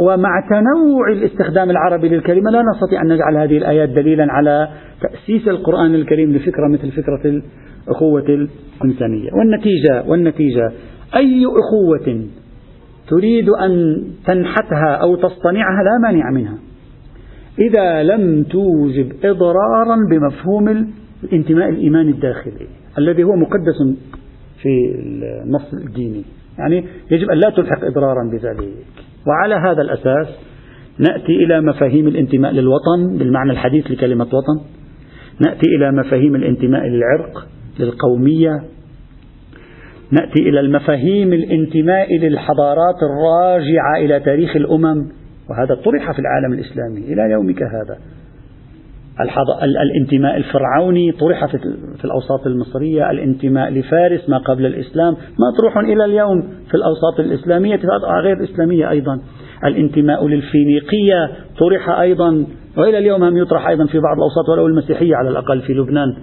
ومع 0.00 0.30
تنوع 0.50 1.12
الاستخدام 1.12 1.70
العربي 1.70 2.08
للكلمة 2.08 2.50
لا 2.50 2.62
نستطيع 2.74 3.02
أن 3.02 3.08
نجعل 3.08 3.36
هذه 3.36 3.58
الآيات 3.58 3.88
دليلا 3.88 4.26
على 4.30 4.68
تأسيس 5.00 5.48
القرآن 5.48 5.94
الكريم 5.94 6.32
لفكرة 6.32 6.68
مثل 6.68 6.90
فكرة 6.90 7.42
الأخوة 7.88 8.48
الإنسانية. 8.84 9.30
والنتيجة 9.32 10.04
والنتيجة 10.06 10.72
أي 11.16 11.46
أخوة 11.46 12.24
تريد 13.08 13.48
أن 13.48 14.02
تنحتها 14.26 14.94
أو 15.02 15.16
تصطنعها 15.16 15.82
لا 15.82 15.98
مانع 16.02 16.30
منها. 16.30 16.58
إذا 17.58 18.02
لم 18.02 18.42
توجب 18.42 19.12
إضرارا 19.24 19.96
بمفهوم 20.10 20.86
الانتماء 21.24 21.68
الإيماني 21.68 22.10
الداخلي. 22.10 22.66
الذي 22.98 23.24
هو 23.24 23.36
مقدس 23.36 23.96
في 24.62 24.94
النص 25.44 25.72
الديني. 25.72 26.24
يعني 26.58 26.84
يجب 27.10 27.30
أن 27.30 27.38
لا 27.38 27.50
تلحق 27.50 27.84
إضرارا 27.84 28.30
بذلك. 28.32 28.68
وعلى 29.26 29.54
هذا 29.54 29.82
الأساس 29.82 30.28
نأتي 30.98 31.32
إلى 31.44 31.60
مفاهيم 31.60 32.08
الانتماء 32.08 32.52
للوطن 32.52 33.18
بالمعنى 33.18 33.52
الحديث 33.52 33.90
لكلمة 33.90 34.24
وطن. 34.24 34.64
نأتي 35.40 35.66
إلى 35.76 35.92
مفاهيم 35.92 36.34
الانتماء 36.34 36.86
للعرق 36.86 37.46
للقومية. 37.80 38.62
نأتي 40.10 40.48
إلى 40.48 40.60
المفاهيم 40.60 41.32
الانتماء 41.32 42.16
للحضارات 42.16 42.96
الراجعة 43.02 43.96
إلى 43.98 44.20
تاريخ 44.20 44.56
الأمم. 44.56 45.08
وهذا 45.50 45.74
طرح 45.84 46.12
في 46.12 46.18
العالم 46.18 46.52
الإسلامي 46.52 47.12
إلى 47.12 47.32
يومك 47.32 47.62
هذا. 47.62 47.98
الانتماء 49.62 50.36
الفرعوني 50.36 51.12
طرح 51.12 51.46
في 51.96 52.04
الأوساط 52.04 52.46
المصرية 52.46 53.10
الانتماء 53.10 53.70
لفارس 53.70 54.28
ما 54.28 54.38
قبل 54.38 54.66
الإسلام 54.66 55.16
مطروح 55.38 55.78
إلى 55.78 56.04
اليوم 56.04 56.40
في 56.40 56.74
الأوساط 56.74 57.20
الإسلامية 57.20 57.80
غير 58.22 58.36
الإسلامية 58.36 58.90
أيضا. 58.90 59.20
الانتماء 59.64 60.28
للفينيقية 60.28 61.30
طرح 61.58 61.88
أيضا 61.88 62.46
وإلى 62.76 62.98
اليوم 62.98 63.24
هم 63.24 63.36
يطرح 63.36 63.68
أيضا 63.68 63.86
في 63.86 63.98
بعض 63.98 64.16
الأوساط 64.16 64.48
ولو 64.48 64.66
المسيحية 64.66 65.16
على 65.16 65.28
الأقل 65.28 65.60
في 65.60 65.72
لبنان. 65.72 66.16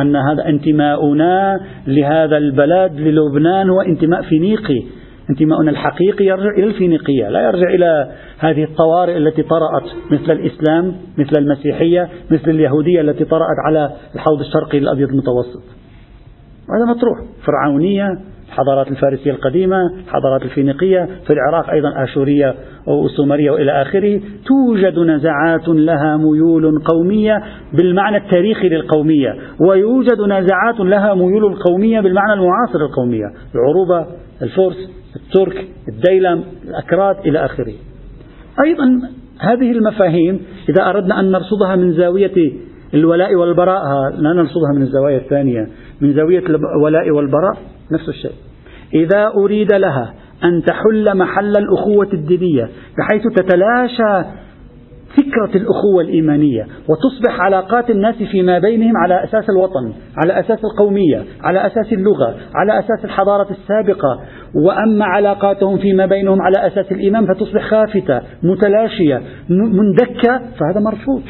أن 0.00 0.16
هذا 0.16 0.48
انتماؤنا 0.48 1.60
لهذا 1.86 2.36
البلد 2.36 2.92
للبنان 2.92 3.70
هو 3.70 3.80
انتماء 3.80 4.22
فينيقي. 4.22 4.82
انتماؤنا 5.30 5.70
الحقيقي 5.70 6.24
يرجع 6.24 6.50
إلى 6.50 6.64
الفينيقية 6.64 7.28
لا 7.28 7.40
يرجع 7.40 7.68
إلى 7.68 8.10
هذه 8.38 8.64
الطوارئ 8.64 9.16
التي 9.16 9.42
طرأت 9.42 9.84
مثل 10.10 10.32
الإسلام 10.32 10.94
مثل 11.18 11.32
المسيحية 11.38 12.08
مثل 12.30 12.50
اليهودية 12.50 13.00
التي 13.00 13.24
طرأت 13.24 13.56
على 13.66 13.90
الحوض 14.14 14.40
الشرقي 14.40 14.78
الأبيض 14.78 15.08
المتوسط. 15.08 15.62
هذا 16.76 16.90
مطروح 16.90 17.18
فرعونية 17.46 18.18
الحضارات 18.48 18.88
الفارسية 18.88 19.30
القديمة 19.30 19.76
الحضارات 20.06 20.42
الفينيقية 20.42 21.08
في 21.26 21.32
العراق 21.32 21.70
أيضا 21.70 22.02
آشورية 22.04 22.54
وسومرية 22.86 23.50
وإلى 23.50 23.82
آخره 23.82 24.20
توجد 24.46 24.98
نزعات 24.98 25.68
لها 25.68 26.16
ميول 26.16 26.82
قومية 26.84 27.42
بالمعنى 27.72 28.16
التاريخي 28.16 28.68
للقومية 28.68 29.34
ويوجد 29.60 30.20
نزعات 30.20 30.80
لها 30.80 31.14
ميول 31.14 31.54
قومية 31.54 32.00
بالمعنى 32.00 32.32
المعاصر 32.32 32.78
القومية 32.80 33.26
العروبة 33.54 34.06
الفرس 34.42 34.97
الترك 35.16 35.68
الديلم 35.88 36.44
الأكراد 36.68 37.16
إلى 37.26 37.44
آخره. 37.44 37.74
أيضا 38.64 39.00
هذه 39.40 39.70
المفاهيم 39.70 40.40
إذا 40.68 40.90
أردنا 40.90 41.20
أن 41.20 41.30
نرصدها 41.30 41.76
من 41.76 41.92
زاوية 41.92 42.52
الولاء 42.94 43.34
والبراء 43.34 43.82
لا 44.16 44.32
نرصدها 44.32 44.72
من 44.74 44.82
الزوايا 44.82 45.18
الثانية 45.18 45.68
من 46.00 46.14
زاوية 46.14 46.42
الولاء 46.46 47.10
والبراء 47.10 47.56
نفس 47.92 48.08
الشيء. 48.08 48.32
إذا 48.94 49.26
أريد 49.44 49.72
لها 49.72 50.14
أن 50.44 50.62
تحل 50.62 51.16
محل 51.16 51.52
الأخوة 51.56 52.08
الدينية 52.12 52.68
بحيث 52.98 53.22
تتلاشى 53.36 54.28
فكرة 55.16 55.56
الأخوة 55.56 56.02
الإيمانية 56.02 56.62
وتصبح 56.62 57.40
علاقات 57.40 57.90
الناس 57.90 58.14
فيما 58.14 58.58
بينهم 58.58 58.96
على 58.96 59.24
أساس 59.24 59.50
الوطن 59.50 59.92
على 60.16 60.40
أساس 60.40 60.58
القومية 60.64 61.24
على 61.42 61.66
أساس 61.66 61.92
اللغة 61.92 62.36
على 62.54 62.78
أساس 62.78 63.04
الحضارة 63.04 63.46
السابقة 63.50 64.20
وأما 64.54 65.04
علاقاتهم 65.04 65.78
فيما 65.78 66.06
بينهم 66.06 66.42
على 66.42 66.66
أساس 66.66 66.92
الإيمان 66.92 67.26
فتصبح 67.26 67.70
خافتة 67.70 68.20
متلاشية 68.42 69.22
مندكة 69.50 70.38
فهذا 70.38 70.80
مرفوض. 70.80 71.22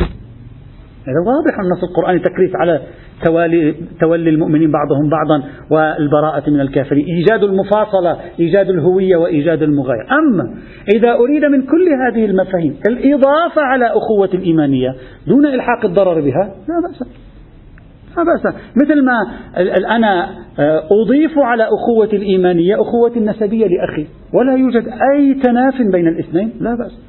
هذا 1.08 1.20
واضح 1.26 1.60
النص 1.60 1.84
القرآني 1.90 2.18
تكريس 2.18 2.50
على 2.54 2.80
توالي 3.24 3.74
تولي 4.00 4.30
المؤمنين 4.30 4.70
بعضهم 4.70 5.08
بعضا 5.10 5.42
والبراءة 5.70 6.50
من 6.50 6.60
الكافرين. 6.60 7.06
إيجاد 7.06 7.42
المفاصلة 7.42 8.16
إيجاد 8.40 8.70
الهوية 8.70 9.16
وإيجاد 9.16 9.62
المغايرة. 9.62 10.06
أما 10.18 10.54
إذا 10.94 11.12
أريد 11.12 11.44
من 11.44 11.62
كل 11.62 11.88
هذه 12.06 12.24
المفاهيم 12.24 12.76
الإضافة 12.88 13.62
على 13.62 13.86
أخوة 13.86 14.30
الإيمانية 14.34 14.94
دون 15.26 15.46
إلحاق 15.46 15.84
الضرر 15.84 16.20
بها 16.20 16.54
لا 16.68 16.88
بأس. 16.88 17.27
لا 18.16 18.22
بأس. 18.24 18.54
مثل 18.76 19.04
ما 19.04 19.26
أنا 19.96 20.28
أضيف 21.02 21.38
على 21.38 21.64
أخوة 21.64 22.08
الإيمانية 22.12 22.74
أخوة 22.74 23.12
النسبية 23.16 23.66
لأخي 23.66 24.06
ولا 24.34 24.54
يوجد 24.56 24.88
أي 25.14 25.34
تناف 25.34 25.82
بين 25.92 26.08
الاثنين 26.08 26.52
لا 26.60 26.74
بأس. 26.74 27.00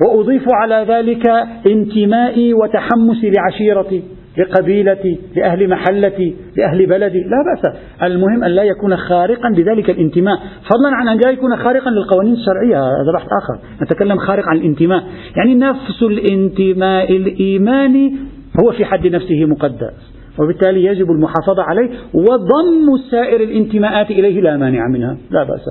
وأضيف 0.00 0.42
على 0.48 0.86
ذلك 0.88 1.28
انتمائي 1.66 2.54
وتحمسي 2.54 3.30
لعشيرتي 3.30 4.02
لقبيلتي 4.38 5.18
لأهل 5.36 5.70
محلتي 5.70 6.36
لأهل 6.56 6.86
بلدي 6.86 7.18
لا 7.18 7.44
بأس. 7.46 7.76
المهم 8.02 8.44
أن 8.44 8.50
لا 8.50 8.62
يكون 8.62 8.96
خارقا 8.96 9.48
بذلك 9.56 9.90
الانتماء. 9.90 10.36
فضلا 10.38 10.96
عن 10.96 11.08
أن 11.08 11.20
لا 11.24 11.30
يكون 11.30 11.56
خارقا 11.56 11.90
للقوانين 11.90 12.32
الشرعية 12.32 12.78
هذا 12.78 13.12
بحث 13.14 13.28
آخر. 13.42 13.58
نتكلم 13.82 14.18
خارق 14.18 14.44
عن 14.48 14.56
الانتماء. 14.56 15.02
يعني 15.36 15.54
نفس 15.54 16.02
الانتماء 16.02 17.16
الإيماني 17.16 18.16
هو 18.60 18.72
في 18.72 18.84
حد 18.84 19.06
نفسه 19.06 19.44
مقدس 19.44 20.14
وبالتالي 20.38 20.84
يجب 20.84 21.10
المحافظة 21.10 21.62
عليه 21.62 21.90
وضم 22.14 22.96
سائر 23.10 23.40
الانتماءات 23.40 24.10
إليه 24.10 24.40
لا 24.40 24.56
مانع 24.56 24.88
منها 24.88 25.16
لا 25.30 25.44
بأس. 25.44 25.64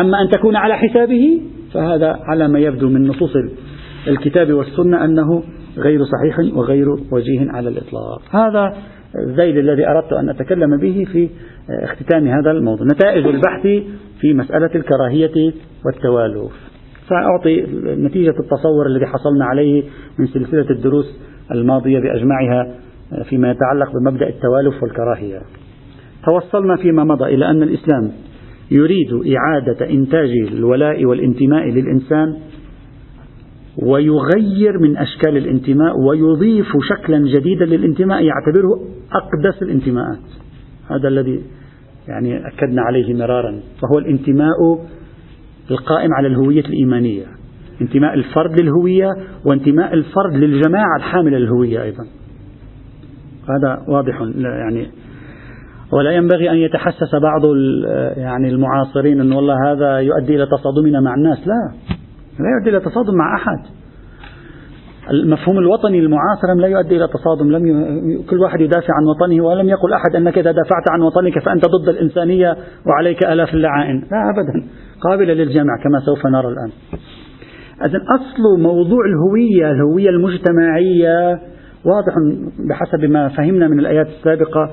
أما 0.00 0.22
أن 0.22 0.28
تكون 0.28 0.56
على 0.56 0.74
حسابه 0.76 1.40
فهذا 1.74 2.18
على 2.22 2.48
ما 2.48 2.58
يبدو 2.58 2.88
من 2.88 3.08
نصوص 3.08 3.30
الكتاب 4.08 4.52
والسنة 4.52 5.04
أنه 5.04 5.42
غير 5.78 6.00
صحيح 6.04 6.56
وغير 6.56 6.86
وجيه 7.12 7.50
على 7.50 7.68
الإطلاق. 7.68 8.22
هذا 8.30 8.76
الذيل 9.26 9.58
الذي 9.58 9.86
أردت 9.88 10.12
أن 10.12 10.28
أتكلم 10.28 10.76
به 10.76 11.06
في 11.12 11.28
اختتام 11.82 12.28
هذا 12.28 12.50
الموضوع. 12.50 12.86
نتائج 12.86 13.26
البحث 13.26 13.62
في 14.20 14.34
مسألة 14.34 14.70
الكراهية 14.74 15.52
والتوالف. 15.86 16.71
سأعطي 17.12 17.66
نتيجة 17.84 18.34
التصور 18.40 18.86
الذي 18.86 19.06
حصلنا 19.06 19.44
عليه 19.44 19.82
من 20.18 20.26
سلسلة 20.26 20.70
الدروس 20.70 21.20
الماضية 21.50 21.98
بأجمعها 21.98 22.74
فيما 23.28 23.50
يتعلق 23.50 23.92
بمبدأ 23.92 24.28
التوالف 24.28 24.82
والكراهية. 24.82 25.40
توصلنا 26.24 26.76
فيما 26.76 27.04
مضى 27.04 27.34
إلى 27.34 27.50
أن 27.50 27.62
الإسلام 27.62 28.12
يريد 28.70 29.34
إعادة 29.36 29.90
إنتاج 29.90 30.30
الولاء 30.52 31.04
والانتماء 31.04 31.68
للإنسان 31.68 32.36
ويغير 33.82 34.78
من 34.78 34.96
أشكال 34.96 35.36
الانتماء 35.36 36.00
ويضيف 36.00 36.66
شكلا 36.88 37.18
جديدا 37.18 37.64
للانتماء 37.64 38.22
يعتبره 38.24 38.70
أقدس 39.12 39.62
الانتماءات. 39.62 40.24
هذا 40.90 41.08
الذي 41.08 41.42
يعني 42.08 42.46
أكدنا 42.46 42.82
عليه 42.82 43.14
مرارا 43.14 43.60
وهو 43.82 43.98
الانتماء 43.98 44.56
القائم 45.72 46.14
على 46.14 46.28
الهوية 46.28 46.60
الإيمانية 46.60 47.24
انتماء 47.80 48.14
الفرد 48.14 48.60
للهوية 48.60 49.08
وانتماء 49.44 49.94
الفرد 49.94 50.32
للجماعة 50.32 50.96
الحاملة 50.96 51.38
للهوية 51.38 51.82
أيضا. 51.82 52.04
هذا 53.48 53.82
واضح 53.88 54.20
يعني 54.36 54.86
ولا 55.92 56.10
ينبغي 56.10 56.50
أن 56.50 56.56
يتحسس 56.56 57.14
بعض 57.22 57.42
يعني 58.16 58.48
المعاصرين 58.48 59.20
أن 59.20 59.32
والله 59.32 59.72
هذا 59.72 59.98
يؤدي 59.98 60.36
إلى 60.36 60.46
تصادمنا 60.46 61.00
مع 61.00 61.14
الناس 61.14 61.38
لا 61.38 61.72
لا 62.40 62.50
يؤدي 62.58 62.70
إلى 62.70 62.80
تصادم 62.80 63.14
مع 63.14 63.36
أحد. 63.36 63.81
المفهوم 65.12 65.58
الوطني 65.58 65.98
المعاصر 65.98 66.54
لا 66.56 66.66
يؤدي 66.66 66.96
إلى 66.96 67.08
تصادم؟ 67.08 67.50
لم 67.50 67.66
ي... 67.66 68.22
كل 68.30 68.38
واحد 68.38 68.60
يدافع 68.60 68.94
عن 68.94 69.04
وطنه 69.04 69.44
ولم 69.44 69.68
يقل 69.68 69.92
أحد 69.92 70.16
أنك 70.16 70.38
إذا 70.38 70.52
دافعت 70.52 70.90
عن 70.90 71.00
وطنك 71.00 71.38
فأنت 71.38 71.64
ضد 71.66 71.88
الإنسانية 71.88 72.56
وعليك 72.86 73.24
آلاف 73.24 73.54
اللعائن. 73.54 73.96
لا 73.96 74.30
أبدا. 74.30 74.66
قابلة 75.02 75.34
للجمع 75.34 75.72
كما 75.84 76.00
سوف 76.06 76.26
نرى 76.26 76.48
الآن. 76.48 76.70
إذن 77.84 78.00
أصل 78.00 78.62
موضوع 78.62 79.00
الهوية 79.06 79.70
الهوية 79.70 80.10
المجتمعية 80.10 81.40
واضح 81.84 82.14
بحسب 82.68 83.04
ما 83.04 83.28
فهمنا 83.28 83.68
من 83.68 83.78
الآيات 83.78 84.06
السابقة 84.06 84.70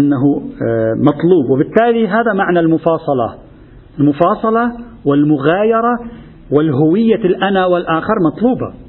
أنه 0.00 0.42
آه، 0.68 0.94
مطلوب. 0.94 1.50
وبالتالي 1.50 2.08
هذا 2.08 2.32
معنى 2.32 2.60
المفاصلة. 2.60 3.34
المفاصلة 4.00 4.72
والمغايرة 5.04 5.98
والهوية 6.52 7.24
الأنا 7.24 7.66
والآخر 7.66 8.14
مطلوبة. 8.32 8.87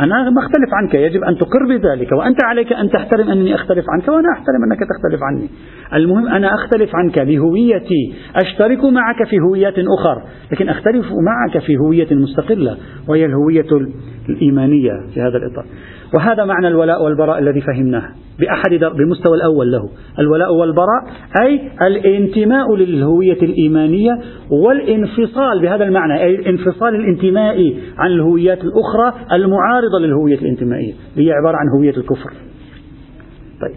أنا 0.00 0.30
مختلف 0.30 0.74
عنك. 0.74 0.94
يجب 0.94 1.24
أن 1.24 1.36
تقر 1.38 1.66
بذلك 1.68 2.12
وأنت 2.12 2.44
عليك 2.44 2.72
أن 2.72 2.90
تحترم 2.90 3.30
أنني 3.30 3.54
أختلف 3.54 3.84
عنك 3.88 4.08
وأنا 4.08 4.32
أحترم 4.32 4.64
أنك 4.64 4.78
تختلف 4.78 5.20
عني. 5.22 5.48
المهم 5.94 6.28
أنا 6.28 6.54
أختلف 6.54 6.90
عنك 6.94 7.18
لهويتي 7.18 8.14
أشترك 8.36 8.84
معك 8.84 9.28
في 9.28 9.36
هويات 9.40 9.74
أخرى 9.78 10.22
لكن 10.52 10.68
أختلف 10.68 11.06
معك 11.06 11.58
في 11.58 11.76
هوية 11.76 12.08
مستقلة 12.10 12.76
وهي 13.08 13.24
الهوية 13.24 13.88
الإيمانية 14.28 14.92
في 15.14 15.20
هذا 15.20 15.36
الإطار. 15.36 15.64
وهذا 16.14 16.44
معنى 16.44 16.68
الولاء 16.68 17.04
والبراء 17.04 17.38
الذي 17.38 17.60
فهمناه 17.60 18.08
بأحد 18.38 18.96
بمستوى 18.96 19.36
الأول 19.36 19.72
له. 19.72 19.88
الولاء 20.18 20.54
والبراء 20.54 21.04
أي 21.42 21.70
الانتماء 21.82 22.76
للهوية 22.76 23.42
الإيمانية 23.42 24.18
والانفصال 24.50 25.62
بهذا 25.62 25.84
المعنى 25.84 26.22
أي 26.22 26.34
الانفصال 26.34 26.94
الانتمائي 26.94 27.76
عن 27.98 28.10
الهويات 28.10 28.58
الأخرى 28.64 29.12
المعارضة 29.32 29.98
للهوية 30.00 30.38
الانتمائية 30.38 30.92
هي 31.16 31.32
عبارة 31.32 31.56
عن 31.56 31.68
هوية 31.78 31.96
الكفر. 31.96 32.30
طيب. 33.60 33.76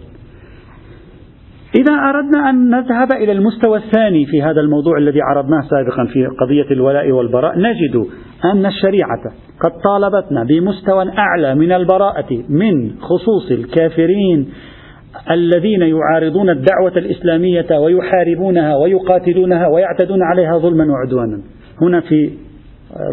إذا 1.80 1.92
أردنا 1.92 2.50
أن 2.50 2.70
نذهب 2.70 3.12
إلى 3.12 3.32
المستوى 3.32 3.78
الثاني 3.78 4.26
في 4.26 4.42
هذا 4.42 4.60
الموضوع 4.60 4.98
الذي 4.98 5.20
عرضناه 5.22 5.60
سابقا 5.60 6.04
في 6.04 6.26
قضية 6.26 6.70
الولاء 6.70 7.10
والبراء 7.10 7.58
نجد 7.58 8.06
أن 8.44 8.66
الشريعة 8.66 9.32
قد 9.60 9.72
طالبتنا 9.84 10.44
بمستوى 10.44 11.04
أعلى 11.18 11.54
من 11.54 11.72
البراءة 11.72 12.44
من 12.48 13.00
خصوص 13.00 13.50
الكافرين 13.50 14.52
الذين 15.30 15.82
يعارضون 15.82 16.50
الدعوة 16.50 16.92
الإسلامية 16.96 17.78
ويحاربونها 17.78 18.76
ويقاتلونها 18.76 19.68
ويعتدون 19.68 20.22
عليها 20.22 20.58
ظلما 20.58 20.84
وعدوانا. 20.92 21.40
هنا 21.82 22.00
في 22.00 22.30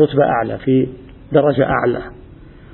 رتبة 0.01 0.23
أعلى 0.23 0.58
في 0.58 0.88
درجة 1.31 1.63
أعلى 1.63 1.99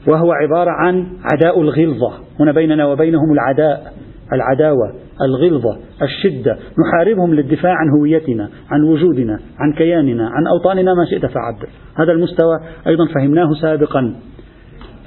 وهو 0.08 0.32
عبارة 0.32 0.72
عن 0.72 1.08
عداء 1.34 1.62
الغلظة. 1.62 2.14
هنا 2.40 2.52
بيننا 2.52 2.86
وبينهم 2.86 3.34
العداء 3.34 3.94
العداوة. 4.34 4.94
الغلظة 5.22 5.78
الشدة 6.02 6.58
نحاربهم 6.80 7.34
للدفاع 7.34 7.72
عن 7.72 7.90
هويتنا 7.90 8.50
عن 8.72 8.84
وجودنا 8.84 9.40
عن 9.60 9.74
كياننا 9.74 10.30
عن 10.30 10.48
أوطاننا 10.48 10.94
ما 10.94 11.06
شئت 11.06 11.26
فعبر 11.26 11.70
هذا 11.96 12.12
المستوى 12.12 12.60
أيضا 12.88 13.06
فهمناه 13.06 13.54
سابقا. 13.62 14.16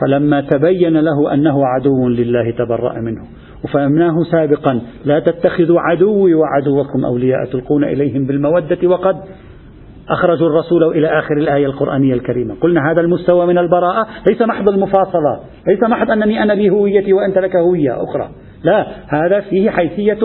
فلما 0.00 0.40
تبين 0.40 0.96
له 0.96 1.34
أنه 1.34 1.66
عدو 1.66 2.08
لله 2.08 2.50
تبرأ 2.50 3.00
منه. 3.00 3.24
وفهمناه 3.64 4.14
سابقا 4.30 4.80
لا 5.04 5.20
تتخذوا 5.20 5.80
عدوي 5.80 6.34
وعدوكم 6.34 7.04
أولياء 7.04 7.44
تلقون 7.52 7.84
إليهم 7.84 8.26
بالمودة 8.26 8.88
وقد 8.88 9.16
أخرجوا 10.08 10.48
الرسول 10.48 10.84
إلى 10.84 11.18
آخر 11.18 11.36
الآية 11.36 11.66
القرآنية 11.66 12.14
الكريمة. 12.14 12.54
قلنا 12.60 12.90
هذا 12.90 13.00
المستوى 13.00 13.46
من 13.46 13.58
البراءة 13.58 14.06
ليس 14.28 14.42
محض 14.42 14.68
المفاصلة 14.68 15.40
ليس 15.68 15.82
محض 15.82 16.10
أنني 16.10 16.42
أنا 16.42 16.52
لي 16.52 16.70
هويتي 16.70 17.12
وأنت 17.12 17.38
لك 17.38 17.56
هوية 17.56 18.04
أخرى. 18.04 18.30
لا 18.64 18.86
هذا 19.08 19.40
فيه 19.40 19.70
حيثية 19.70 20.18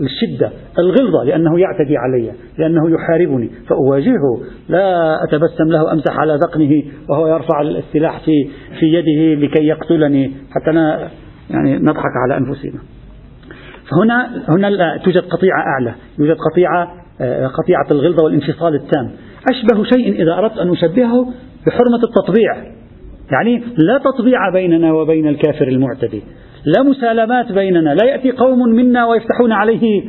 الشدة 0.00 0.50
الغلظة 0.78 1.24
لأنه 1.24 1.60
يعتدي 1.60 1.96
علي 1.96 2.32
لأنه 2.58 2.90
يحاربني 2.90 3.50
فأواجهه. 3.68 4.40
لا 4.68 5.16
أتبسم 5.24 5.64
له 5.64 5.92
أمسح 5.92 6.18
على 6.18 6.34
ذقنه 6.34 6.82
وهو 7.08 7.26
يرفع 7.26 7.60
السلاح 7.60 8.20
في, 8.24 8.50
في 8.80 8.86
يده 8.86 9.46
لكي 9.46 9.66
يقتلني 9.66 10.32
حتى 10.50 10.70
لا 10.70 11.08
يعني 11.50 11.78
نضحك 11.78 12.12
على 12.24 12.36
أنفسنا. 12.36 12.80
فهنا 13.90 14.44
هنا 14.48 14.96
توجد 14.96 15.22
قطيعة 15.22 15.60
أعلى 15.60 15.94
يوجد 16.18 16.36
قطيعة 16.52 16.94
آه، 17.20 17.46
قطيعة 17.46 17.86
الغلظة 17.90 18.24
والانفصال 18.24 18.74
التام. 18.74 19.10
أشبه 19.50 19.84
شيء 19.84 20.22
إذا 20.22 20.34
أردت 20.34 20.58
أن 20.58 20.70
أشبهه 20.70 21.32
بحرمة 21.66 22.02
التطبيع 22.08 22.54
يعني 23.32 23.62
لا 23.76 23.98
تطبيع 23.98 24.50
بيننا 24.52 24.92
وبين 24.92 25.28
الكافر 25.28 25.68
المعتدي. 25.68 26.22
لا 26.64 26.82
مسالمات 26.82 27.52
بيننا 27.52 27.94
لا 27.94 28.04
يأتي 28.06 28.30
قوم 28.30 28.58
منا 28.58 29.06
ويفتحون 29.06 29.52
عليه 29.52 30.02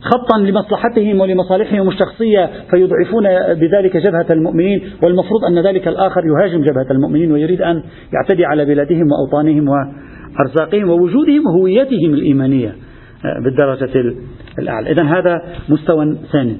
خطا 0.00 0.38
لمصلحتهم 0.38 1.20
ولمصالحهم 1.20 1.88
الشخصية 1.88 2.50
فيضعفون 2.70 3.24
بذلك 3.54 3.96
جبهة 3.96 4.26
المؤمنين 4.30 4.82
والمفروض 5.02 5.44
أن 5.44 5.66
ذلك 5.66 5.88
الآخر 5.88 6.22
يهاجم 6.26 6.62
جبهة 6.62 6.86
المؤمنين 6.90 7.32
ويريد 7.32 7.62
أن 7.62 7.82
يعتدي 8.12 8.44
على 8.44 8.64
بلادهم 8.64 9.06
وأوطانهم 9.12 9.68
وأرزاقهم 9.68 10.90
ووجودهم 10.90 11.46
وهويتهم 11.46 12.14
الإيمانية 12.14 12.68
آه، 12.68 13.44
بالدرجة 13.44 14.14
الأعلى. 14.58 14.90
إذا 14.90 15.02
هذا 15.02 15.42
مستوى 15.68 16.16
ثاني. 16.32 16.56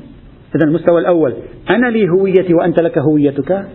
إذا 0.56 0.64
المستوى 0.64 1.00
الأول 1.00 1.34
أنا 1.70 1.86
لي 1.86 2.08
هويتي 2.08 2.54
وأنت 2.54 2.80
لك 2.80 2.98
هويتك؟ 2.98 3.66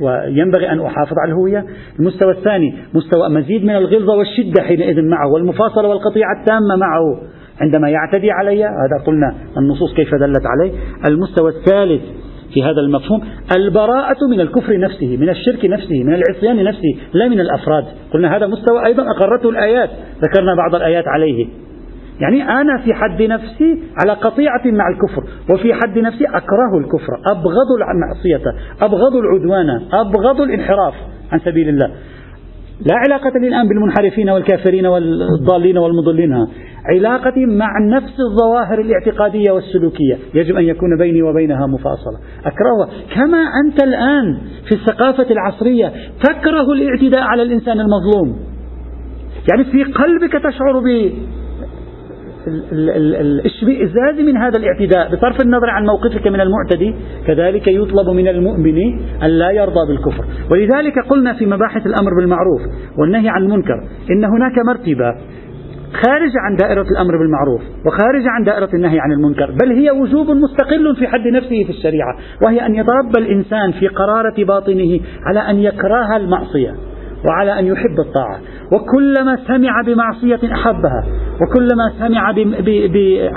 وينبغي 0.00 0.70
أن 0.70 0.80
أحافظ 0.80 1.14
على 1.22 1.32
الهوية. 1.32 1.64
المستوى 2.00 2.32
الثاني 2.32 2.74
مستوى 2.94 3.28
مزيد 3.28 3.64
من 3.64 3.76
الغلظة 3.76 4.14
والشدة 4.14 4.62
حينئذ 4.62 5.02
معه 5.02 5.28
والمفاصلة 5.34 5.88
والقطيعة 5.88 6.40
التامة 6.40 6.76
معه. 6.76 7.20
عندما 7.60 7.88
يعتدي 7.88 8.30
علي 8.30 8.64
هذا 8.64 9.04
قلنا 9.06 9.34
النصوص 9.56 9.94
كيف 9.94 10.14
دلت 10.14 10.46
عليه. 10.46 10.72
المستوى 11.06 11.50
الثالث 11.50 12.02
في 12.54 12.62
هذا 12.62 12.80
المفهوم 12.80 13.22
البراءة 13.56 14.18
من 14.30 14.40
الكفر 14.40 14.78
نفسه 14.78 15.16
من 15.16 15.28
الشرك 15.28 15.64
نفسه 15.64 16.04
من 16.04 16.14
العصيان 16.14 16.64
نفسه 16.64 16.96
لا 17.12 17.28
من 17.28 17.40
الأفراد. 17.40 17.84
قلنا 18.12 18.36
هذا 18.36 18.46
مستوى 18.46 18.86
أيضا 18.86 19.02
أقرته 19.02 19.50
الآيات. 19.50 19.90
ذكرنا 20.22 20.54
بعض 20.54 20.74
الآيات 20.74 21.04
عليه. 21.06 21.46
يعني 22.20 22.60
أنا 22.60 22.78
في 22.84 22.94
حد 22.94 23.22
نفسي 23.22 23.82
على 24.02 24.12
قطيعة 24.12 24.62
مع 24.64 24.84
الكفر 24.88 25.24
وفي 25.54 25.74
حد 25.74 25.98
نفسي 25.98 26.24
أكره 26.24 26.78
الكفر 26.78 27.12
أبغض 27.30 27.68
المعصية 27.94 28.52
أبغض 28.82 29.16
العدوان 29.16 29.66
أبغض 29.92 30.40
الانحراف 30.40 30.94
عن 31.32 31.38
سبيل 31.38 31.68
الله. 31.68 31.90
لا 32.86 32.96
علاقة 32.96 33.38
لي 33.38 33.48
الآن 33.48 33.68
بالمنحرفين 33.68 34.30
والكافرين 34.30 34.86
والضالين 34.86 35.78
والمضلين. 35.78 36.46
علاقتي 36.94 37.46
مع 37.46 37.68
نفس 37.96 38.14
الظواهر 38.20 38.80
الاعتقادية 38.80 39.50
والسلوكية. 39.50 40.18
يجب 40.34 40.56
أن 40.56 40.64
يكون 40.64 40.98
بيني 40.98 41.22
وبينها 41.22 41.66
مفاصلة. 41.66 42.18
أكرهها 42.44 42.88
كما 43.14 43.38
أنت 43.64 43.82
الآن 43.84 44.38
في 44.68 44.74
الثقافة 44.74 45.26
العصرية 45.30 45.92
تكره 46.22 46.72
الاعتداء 46.72 47.22
على 47.22 47.42
الإنسان 47.42 47.80
المظلوم. 47.80 48.38
يعني 49.50 49.64
في 49.64 49.84
قلبك 49.84 50.32
تشعر 50.32 50.80
الاشمئزاز 52.46 54.20
من 54.20 54.36
هذا 54.36 54.58
الاعتداء 54.58 55.14
بصرف 55.14 55.40
النظر 55.40 55.70
عن 55.70 55.86
موقفك 55.86 56.26
من 56.26 56.40
المعتدي 56.40 56.94
كذلك 57.26 57.68
يطلب 57.68 58.10
من 58.10 58.28
المؤمن 58.28 58.78
أن 59.22 59.28
لا 59.28 59.50
يرضى 59.50 59.86
بالكفر. 59.88 60.24
ولذلك 60.50 60.98
قلنا 61.10 61.32
في 61.34 61.46
مباحث 61.46 61.86
الأمر 61.86 62.14
بالمعروف 62.14 62.60
والنهي 62.98 63.28
عن 63.28 63.42
المنكر 63.42 63.84
إن 64.10 64.24
هناك 64.24 64.58
مرتبة 64.66 65.14
خارج 66.06 66.30
عن 66.36 66.56
دائرة 66.56 66.86
الأمر 66.90 67.18
بالمعروف 67.18 67.62
وخارج 67.86 68.22
عن 68.26 68.44
دائرة 68.44 68.68
النهي 68.74 69.00
عن 69.00 69.12
المنكر 69.12 69.50
بل 69.62 69.72
هي 69.72 69.90
وجوب 69.90 70.30
مستقل 70.30 70.96
في 70.96 71.06
حد 71.06 71.26
نفسه 71.26 71.64
في 71.64 71.70
الشريعة 71.70 72.16
وهي 72.42 72.66
أن 72.66 72.74
يتربى 72.74 73.18
الإنسان 73.18 73.72
في 73.72 73.88
قرارة 73.88 74.44
باطنه 74.44 75.00
على 75.26 75.40
أن 75.50 75.56
يكره 75.56 76.16
المعصية. 76.16 76.74
وعلى 77.24 77.58
أن 77.58 77.66
يحب 77.66 78.00
الطاعة 78.00 78.40
وكلما 78.72 79.36
سمع 79.46 79.82
بمعصية 79.86 80.52
أحبها 80.52 81.04
وكلما 81.40 81.92
سمع. 81.98 82.28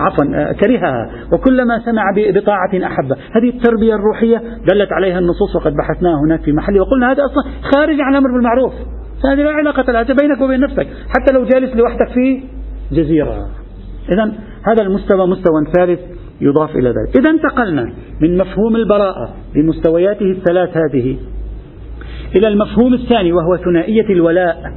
عفوا 0.01 0.51
كرهها 0.51 1.09
وكلما 1.33 1.79
سمع. 1.79 2.03
بطاعة 2.35 2.85
أحبها 2.85 3.17
هذه 3.31 3.49
التربية 3.49 3.95
الروحية 3.95 4.37
دلت 4.67 4.91
عليها 4.91 5.19
النصوص 5.19 5.55
وقد 5.55 5.73
بحثناها 5.73 6.19
هناك 6.25 6.41
في 6.41 6.51
محله 6.51 6.81
وقلنا 6.81 7.11
هذا 7.11 7.23
أصلا 7.25 7.43
خارج 7.73 8.01
عن 8.01 8.11
الأمر 8.11 8.31
بالمعروف 8.31 8.73
هذه 9.25 9.43
لا 9.43 9.51
علاقة 9.51 9.91
لها 9.91 10.03
بينك 10.03 10.41
وبين 10.41 10.59
نفسك 10.59 10.87
حتى 11.17 11.33
لو 11.33 11.43
جالس 11.43 11.75
لوحدك 11.75 12.07
في 12.13 12.43
جزيرة 12.91 13.47
إذا 14.09 14.33
هذا 14.63 14.83
المستوى 14.83 15.27
مستوى 15.27 15.65
ثالث 15.75 15.99
يضاف 16.41 16.75
إلى 16.75 16.89
ذلك 16.89 17.17
إذا 17.17 17.29
انتقلنا 17.29 17.93
من 18.21 18.37
مفهوم 18.37 18.75
البراءة 18.75 19.35
بمستوياته 19.55 20.31
الثلاث 20.31 20.69
هذه 20.77 21.17
إلى 22.35 22.47
المفهوم 22.47 22.93
الثاني 22.93 23.31
وهو 23.31 23.57
ثنائية 23.57 24.09
الولاء. 24.09 24.73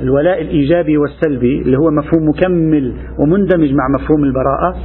الولاء 0.00 0.42
الإيجابي 0.42 0.96
والسلبي 0.96 1.62
اللي 1.62 1.76
هو 1.76 1.90
مفهوم 1.90 2.28
مكمل 2.28 2.94
ومندمج 3.18 3.72
مع 3.72 3.88
مفهوم 3.94 4.24
البراءة. 4.24 4.76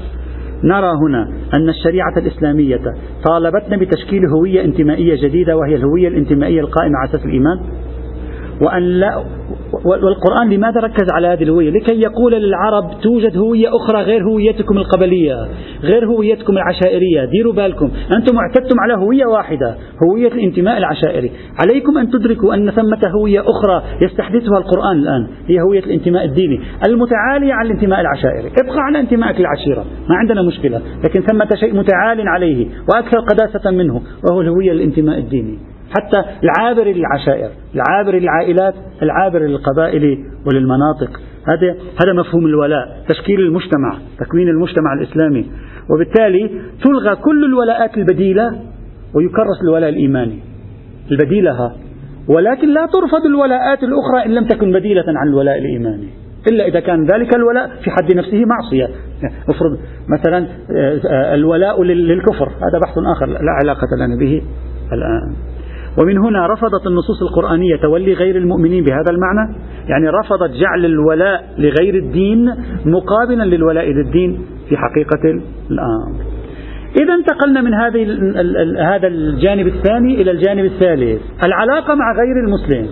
نرى 0.63 0.91
هنا 0.91 1.31
أن 1.53 1.69
الشريعة 1.69 2.17
الإسلامية 2.17 2.81
طالبتنا 3.25 3.77
بتشكيل 3.77 4.21
هوية 4.25 4.63
انتمائية 4.65 5.27
جديدة 5.27 5.57
وهي 5.57 5.75
الهوية 5.75 6.07
الانتمائية 6.07 6.61
القائمة 6.61 6.97
على 6.97 7.09
أساس 7.09 7.25
الإيمان. 7.25 7.59
وأن 8.61 8.83
لا 8.83 9.23
والقرآن 9.85 10.49
لماذا 10.49 10.79
ركز 10.79 11.07
على 11.11 11.27
هذه 11.27 11.43
الهوية؟ 11.43 11.69
لكي 11.69 12.01
يقول 12.01 12.33
للعرب 12.33 12.91
توجد 13.01 13.37
هوية 13.37 13.67
أخرى 13.75 14.01
غير 14.01 14.23
هويتكم 14.23 14.77
القبلية 14.77 15.35
غير 15.83 16.05
هويتكم 16.05 16.53
العشائرية. 16.57 17.25
ديروا 17.25 17.53
بالكم. 17.53 17.91
أنتم 18.15 18.37
اعتدتم 18.37 18.79
على 18.79 18.93
هوية 18.93 19.25
واحدة 19.25 19.75
هوية 20.03 20.27
الانتماء 20.27 20.77
العشائري. 20.77 21.31
عليكم 21.61 21.97
أن 21.97 22.09
تدركوا 22.09 22.53
أن 22.53 22.71
ثمة 22.71 23.11
هوية 23.15 23.41
أخرى 23.41 23.83
يستحدثها 24.01 24.57
القرآن 24.57 24.97
الآن 24.99 25.27
هي 25.47 25.61
هوية 25.61 25.83
الانتماء 25.83 26.25
الديني 26.25 26.59
المتعالية 26.87 27.53
عن 27.53 27.65
الانتماء 27.65 28.01
العشائري. 28.01 28.51
ابقى 28.63 28.79
على 28.79 28.99
انتمائك 28.99 29.39
العشيرة 29.39 29.85
ما 30.09 30.15
عندنا 30.15 30.41
مشكلة 30.41 30.81
لكن 31.05 31.21
ثمة 31.21 31.49
شيء 31.59 31.75
متعال 31.75 32.27
عليه 32.27 32.67
وأكثر 32.93 33.19
قداسة 33.19 33.71
منه 33.71 34.01
وهو 34.29 34.41
الهوية 34.41 34.71
الانتماء 34.71 35.17
الديني. 35.17 35.68
حتى 35.97 36.23
العابر 36.43 36.83
للعشائر 36.83 37.49
العابر 37.75 38.19
للعائلات 38.19 38.73
العابر 39.01 39.39
للقبائل 39.39 40.25
وللمناطق. 40.47 41.21
هذا 41.47 41.71
هذا 42.03 42.13
مفهوم 42.13 42.45
الولاء 42.45 43.03
تشكيل 43.07 43.39
المجتمع 43.39 43.97
تكوين 44.19 44.47
المجتمع 44.47 44.93
الإسلامي. 44.93 45.45
وبالتالي 45.89 46.49
تلغى 46.83 47.15
كل 47.15 47.45
الولاءات 47.45 47.97
البديلة 47.97 48.51
ويكرس 49.15 49.61
الولاء 49.63 49.89
الإيماني 49.89 50.39
البديلة 51.11 51.71
ولكن 52.27 52.73
لا 52.73 52.85
ترفض 52.85 53.25
الولاءات 53.25 53.83
الأخرى 53.83 54.25
إن 54.25 54.31
لم 54.31 54.47
تكن 54.47 54.71
بديلة 54.71 55.03
عن 55.07 55.27
الولاء 55.27 55.57
الإيماني. 55.57 56.07
إلا 56.51 56.67
إذا 56.67 56.79
كان 56.79 57.05
ذلك 57.05 57.35
الولاء 57.35 57.67
في 57.67 57.91
حد 57.91 58.15
نفسه 58.15 58.45
معصية. 58.45 58.87
افرض 59.49 59.79
مثلا 60.09 60.47
آه، 60.77 61.35
الولاء 61.35 61.83
للكفر. 61.83 62.47
هذا 62.47 62.79
بحث 62.83 62.97
آخر 63.15 63.25
لا 63.25 63.51
علاقة 63.63 63.87
لنا 63.97 64.19
به 64.19 64.41
الآن. 64.93 65.48
ومن 65.97 66.17
هنا 66.17 66.47
رفضت 66.47 66.87
النصوص 66.87 67.21
القرآنية 67.21 67.75
تولي 67.75 68.13
غير 68.13 68.35
المؤمنين 68.35 68.83
بهذا 68.83 69.11
المعنى؟ 69.11 69.55
يعني 69.89 70.09
رفضت 70.09 70.51
جعل 70.51 70.85
الولاء 70.85 71.43
لغير 71.57 71.95
الدين 71.95 72.53
مقابلا 72.85 73.43
للولاء 73.43 73.85
للدين 73.91 74.41
في 74.69 74.77
حقيقة 74.77 75.41
الأمر. 75.71 76.23
إذا 77.01 77.13
انتقلنا 77.13 77.61
من 77.61 77.73
هذه 77.73 78.03
هذا 78.95 79.07
الجانب 79.07 79.67
الثاني 79.67 80.21
إلى 80.21 80.31
الجانب 80.31 80.65
الثالث 80.65 81.21
العلاقة 81.43 81.95
مع 81.95 82.13
غير 82.13 82.45
المسلم. 82.45 82.87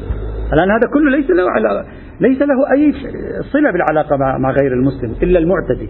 الآن 0.53 0.71
هذا 0.71 0.87
كله 0.93 1.11
ليس 1.11 1.29
له 1.29 1.51
علاقة. 1.51 1.85
ليس 2.19 2.41
له 2.41 2.71
أي 2.75 2.93
صلة 3.53 3.71
بالعلاقة 3.71 4.17
مع 4.17 4.51
غير 4.51 4.73
المسلم 4.73 5.15
إلا 5.23 5.39
المعتدي. 5.39 5.89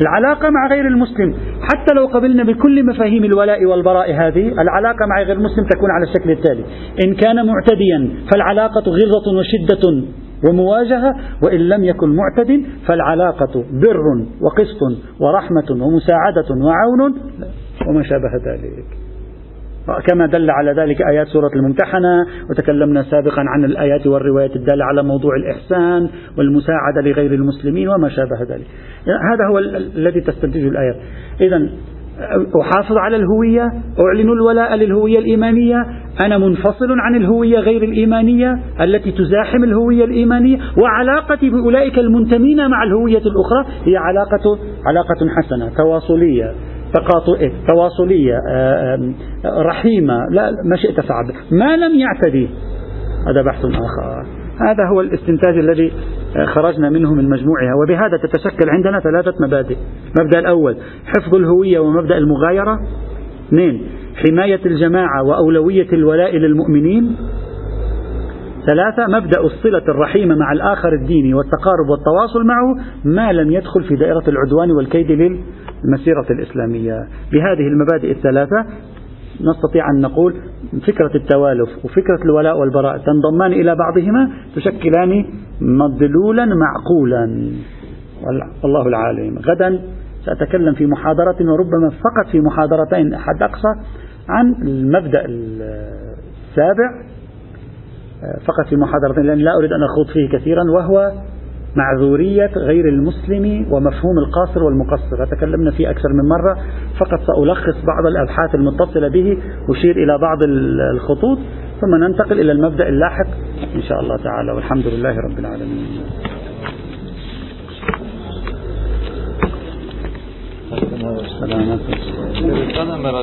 العلاقة 0.00 0.50
مع 0.50 0.66
غير 0.66 0.86
المسلم 0.86 1.34
حتى 1.62 1.94
لو 1.94 2.06
قبلنا 2.06 2.44
بكل 2.44 2.86
مفاهيم 2.86 3.24
الولاء 3.24 3.64
والبراء 3.64 4.10
هذه 4.14 4.48
العلاقة 4.62 5.06
مع 5.06 5.22
غير 5.22 5.36
المسلم 5.36 5.64
تكون 5.64 5.90
على 5.90 6.04
الشكل 6.04 6.30
التالي. 6.30 6.64
إن 7.06 7.14
كان 7.14 7.46
معتديا 7.46 8.10
فالعلاقة 8.32 8.82
غلظة 8.90 9.38
وشدة 9.38 10.06
ومواجهة 10.48 11.14
وإن 11.42 11.60
لم 11.60 11.84
يكن 11.84 12.16
معتد 12.16 12.64
فالعلاقة 12.86 13.64
بر 13.72 14.26
وقسط 14.40 14.82
ورحمة 15.20 15.84
ومساعدة 15.84 16.64
وعون 16.64 17.14
وما 17.88 18.02
شابه 18.02 18.32
ذلك. 18.46 19.01
كما 20.06 20.26
دل 20.26 20.50
على 20.50 20.72
ذلك 20.72 21.02
آيات 21.02 21.26
سورة 21.26 21.50
الممتحنة 21.56 22.26
وتكلمنا 22.50 23.02
سابقا 23.02 23.42
عن 23.48 23.64
الآيات 23.64 24.06
والروايات 24.06 24.56
الدالة 24.56 24.84
على 24.84 25.02
موضوع 25.02 25.36
الإحسان 25.36 26.08
والمساعدة 26.38 27.00
لغير 27.00 27.32
المسلمين 27.32 27.88
وما 27.88 28.08
شابه 28.08 28.40
ذلك. 28.40 28.66
هذا 29.32 29.46
هو 29.50 29.58
الذي 29.96 30.20
تستنتجه 30.20 30.68
الآيات. 30.68 30.96
إذا 31.40 31.68
أحافظ 32.60 32.96
على 32.96 33.16
الهوية 33.16 33.62
أعلن 34.00 34.32
الولاء 34.32 34.74
للهوية 34.74 35.18
الإيمانية. 35.18 35.86
أنا 36.26 36.38
منفصل 36.38 37.00
عن 37.00 37.14
الهوية 37.14 37.58
غير 37.58 37.82
الإيمانية 37.82 38.58
التي 38.80 39.12
تزاحم 39.12 39.64
الهوية 39.64 40.04
الإيمانية 40.04 40.58
وعلاقتي 40.78 41.50
بأولئك 41.50 41.98
المنتمين 41.98 42.70
مع 42.70 42.82
الهوية 42.82 43.18
الأخرى 43.18 43.64
هي 43.84 43.96
علاقة 43.96 44.58
علاقة 44.86 45.28
حسنة 45.36 45.70
تواصلية. 45.76 46.52
تقاطئة 46.94 47.52
تواصلية 47.68 48.38
آه، 48.50 49.12
رحيمة. 49.44 50.26
لا 50.30 50.50
ما 50.64 50.76
شئت 50.76 51.00
فعل. 51.00 51.32
ما 51.50 51.76
لم 51.76 51.98
يعتدي. 51.98 52.48
هذا 53.26 53.42
بحث 53.42 53.64
آخر. 53.64 54.26
هذا 54.60 54.88
هو 54.92 55.00
الاستنتاج 55.00 55.58
الذي 55.58 55.92
آه، 56.36 56.44
خرجنا 56.44 56.90
منه 56.90 57.14
من 57.14 57.28
مجموعها. 57.28 57.74
وبهذا 57.82 58.16
تتشكل 58.22 58.70
عندنا 58.70 59.00
ثلاثة 59.00 59.34
مبادئ. 59.46 59.76
المبدأ 60.16 60.38
الأول 60.38 60.76
حفظ 61.06 61.34
الهوية 61.34 61.78
ومبدأ 61.78 62.18
المغايرة. 62.18 62.78
اثنين 63.48 63.86
حماية 64.16 64.60
الجماعة 64.66 65.22
وأولوية 65.22 65.88
الولاء 65.92 66.36
للمؤمنين. 66.36 67.16
ثلاثة 68.66 69.06
مبدأ 69.06 69.40
الصلة 69.40 69.82
الرحيمة 69.88 70.34
مع 70.34 70.52
الآخر 70.52 70.92
الديني 70.92 71.34
والتقارب 71.34 71.88
والتواصل 71.90 72.46
معه 72.46 72.74
ما 73.04 73.32
لم 73.32 73.52
يدخل 73.52 73.84
في 73.84 73.96
دائرة 73.96 74.22
العدوان 74.28 74.70
والكيد 74.70 75.10
للمسيرة 75.10 76.26
الإسلامية. 76.30 77.06
بهذه 77.32 77.68
المبادئ 77.68 78.10
الثلاثة 78.10 78.64
نستطيع 79.40 79.90
أن 79.90 80.00
نقول 80.00 80.34
فكرة 80.86 81.10
التوالف 81.14 81.84
وفكرة 81.84 82.22
الولاء 82.24 82.58
والبراء 82.58 82.98
تنضمان 82.98 83.52
إلى 83.52 83.76
بعضهما 83.76 84.30
تشكلان 84.56 85.24
مدلولا 85.60 86.44
معقولا. 86.44 87.50
والله 88.62 88.88
العالم. 88.88 89.38
غدا 89.38 89.80
سأتكلم 90.24 90.74
في 90.74 90.86
محاضرة 90.86 91.36
وربما 91.40 91.90
فقط 91.90 92.32
في 92.32 92.40
محاضرتين 92.40 93.16
حد 93.16 93.42
أقصى 93.42 93.68
عن 94.28 94.54
المبدأ 94.62 95.24
السابع 95.26 97.11
فقط 98.46 98.66
في 98.68 98.76
محاضرتين 98.76 99.24
لأن 99.26 99.38
لا 99.38 99.56
أريد 99.58 99.72
أن 99.72 99.82
أخوض 99.82 100.06
فيه 100.12 100.38
كثيرا 100.38 100.62
وهو 100.74 101.12
معذورية 101.76 102.50
غير 102.56 102.88
المسلم 102.88 103.66
ومفهوم 103.72 104.18
القاصر 104.18 104.62
والمقصر. 104.62 105.26
تكلمنا 105.36 105.70
فيه 105.70 105.90
أكثر 105.90 106.08
من 106.08 106.28
مرة 106.28 106.58
فقط 106.98 107.20
سألخص 107.26 107.84
بعض 107.84 108.06
الأبحاث 108.06 108.54
المتصلة 108.54 109.08
به 109.08 109.38
أشير 109.70 109.96
إلى 109.96 110.18
بعض 110.18 110.38
الخطوط 110.94 111.38
ثم 111.80 111.94
ننتقل 112.04 112.40
إلى 112.40 112.52
المبدأ 112.52 112.88
اللاحق 112.88 113.26
إن 113.74 113.82
شاء 113.82 114.00
الله 114.00 114.16
تعالى. 114.16 114.52
والحمد 114.52 114.86
لله 114.86 115.16
رب 115.16 115.38
العالمين. 115.38 115.86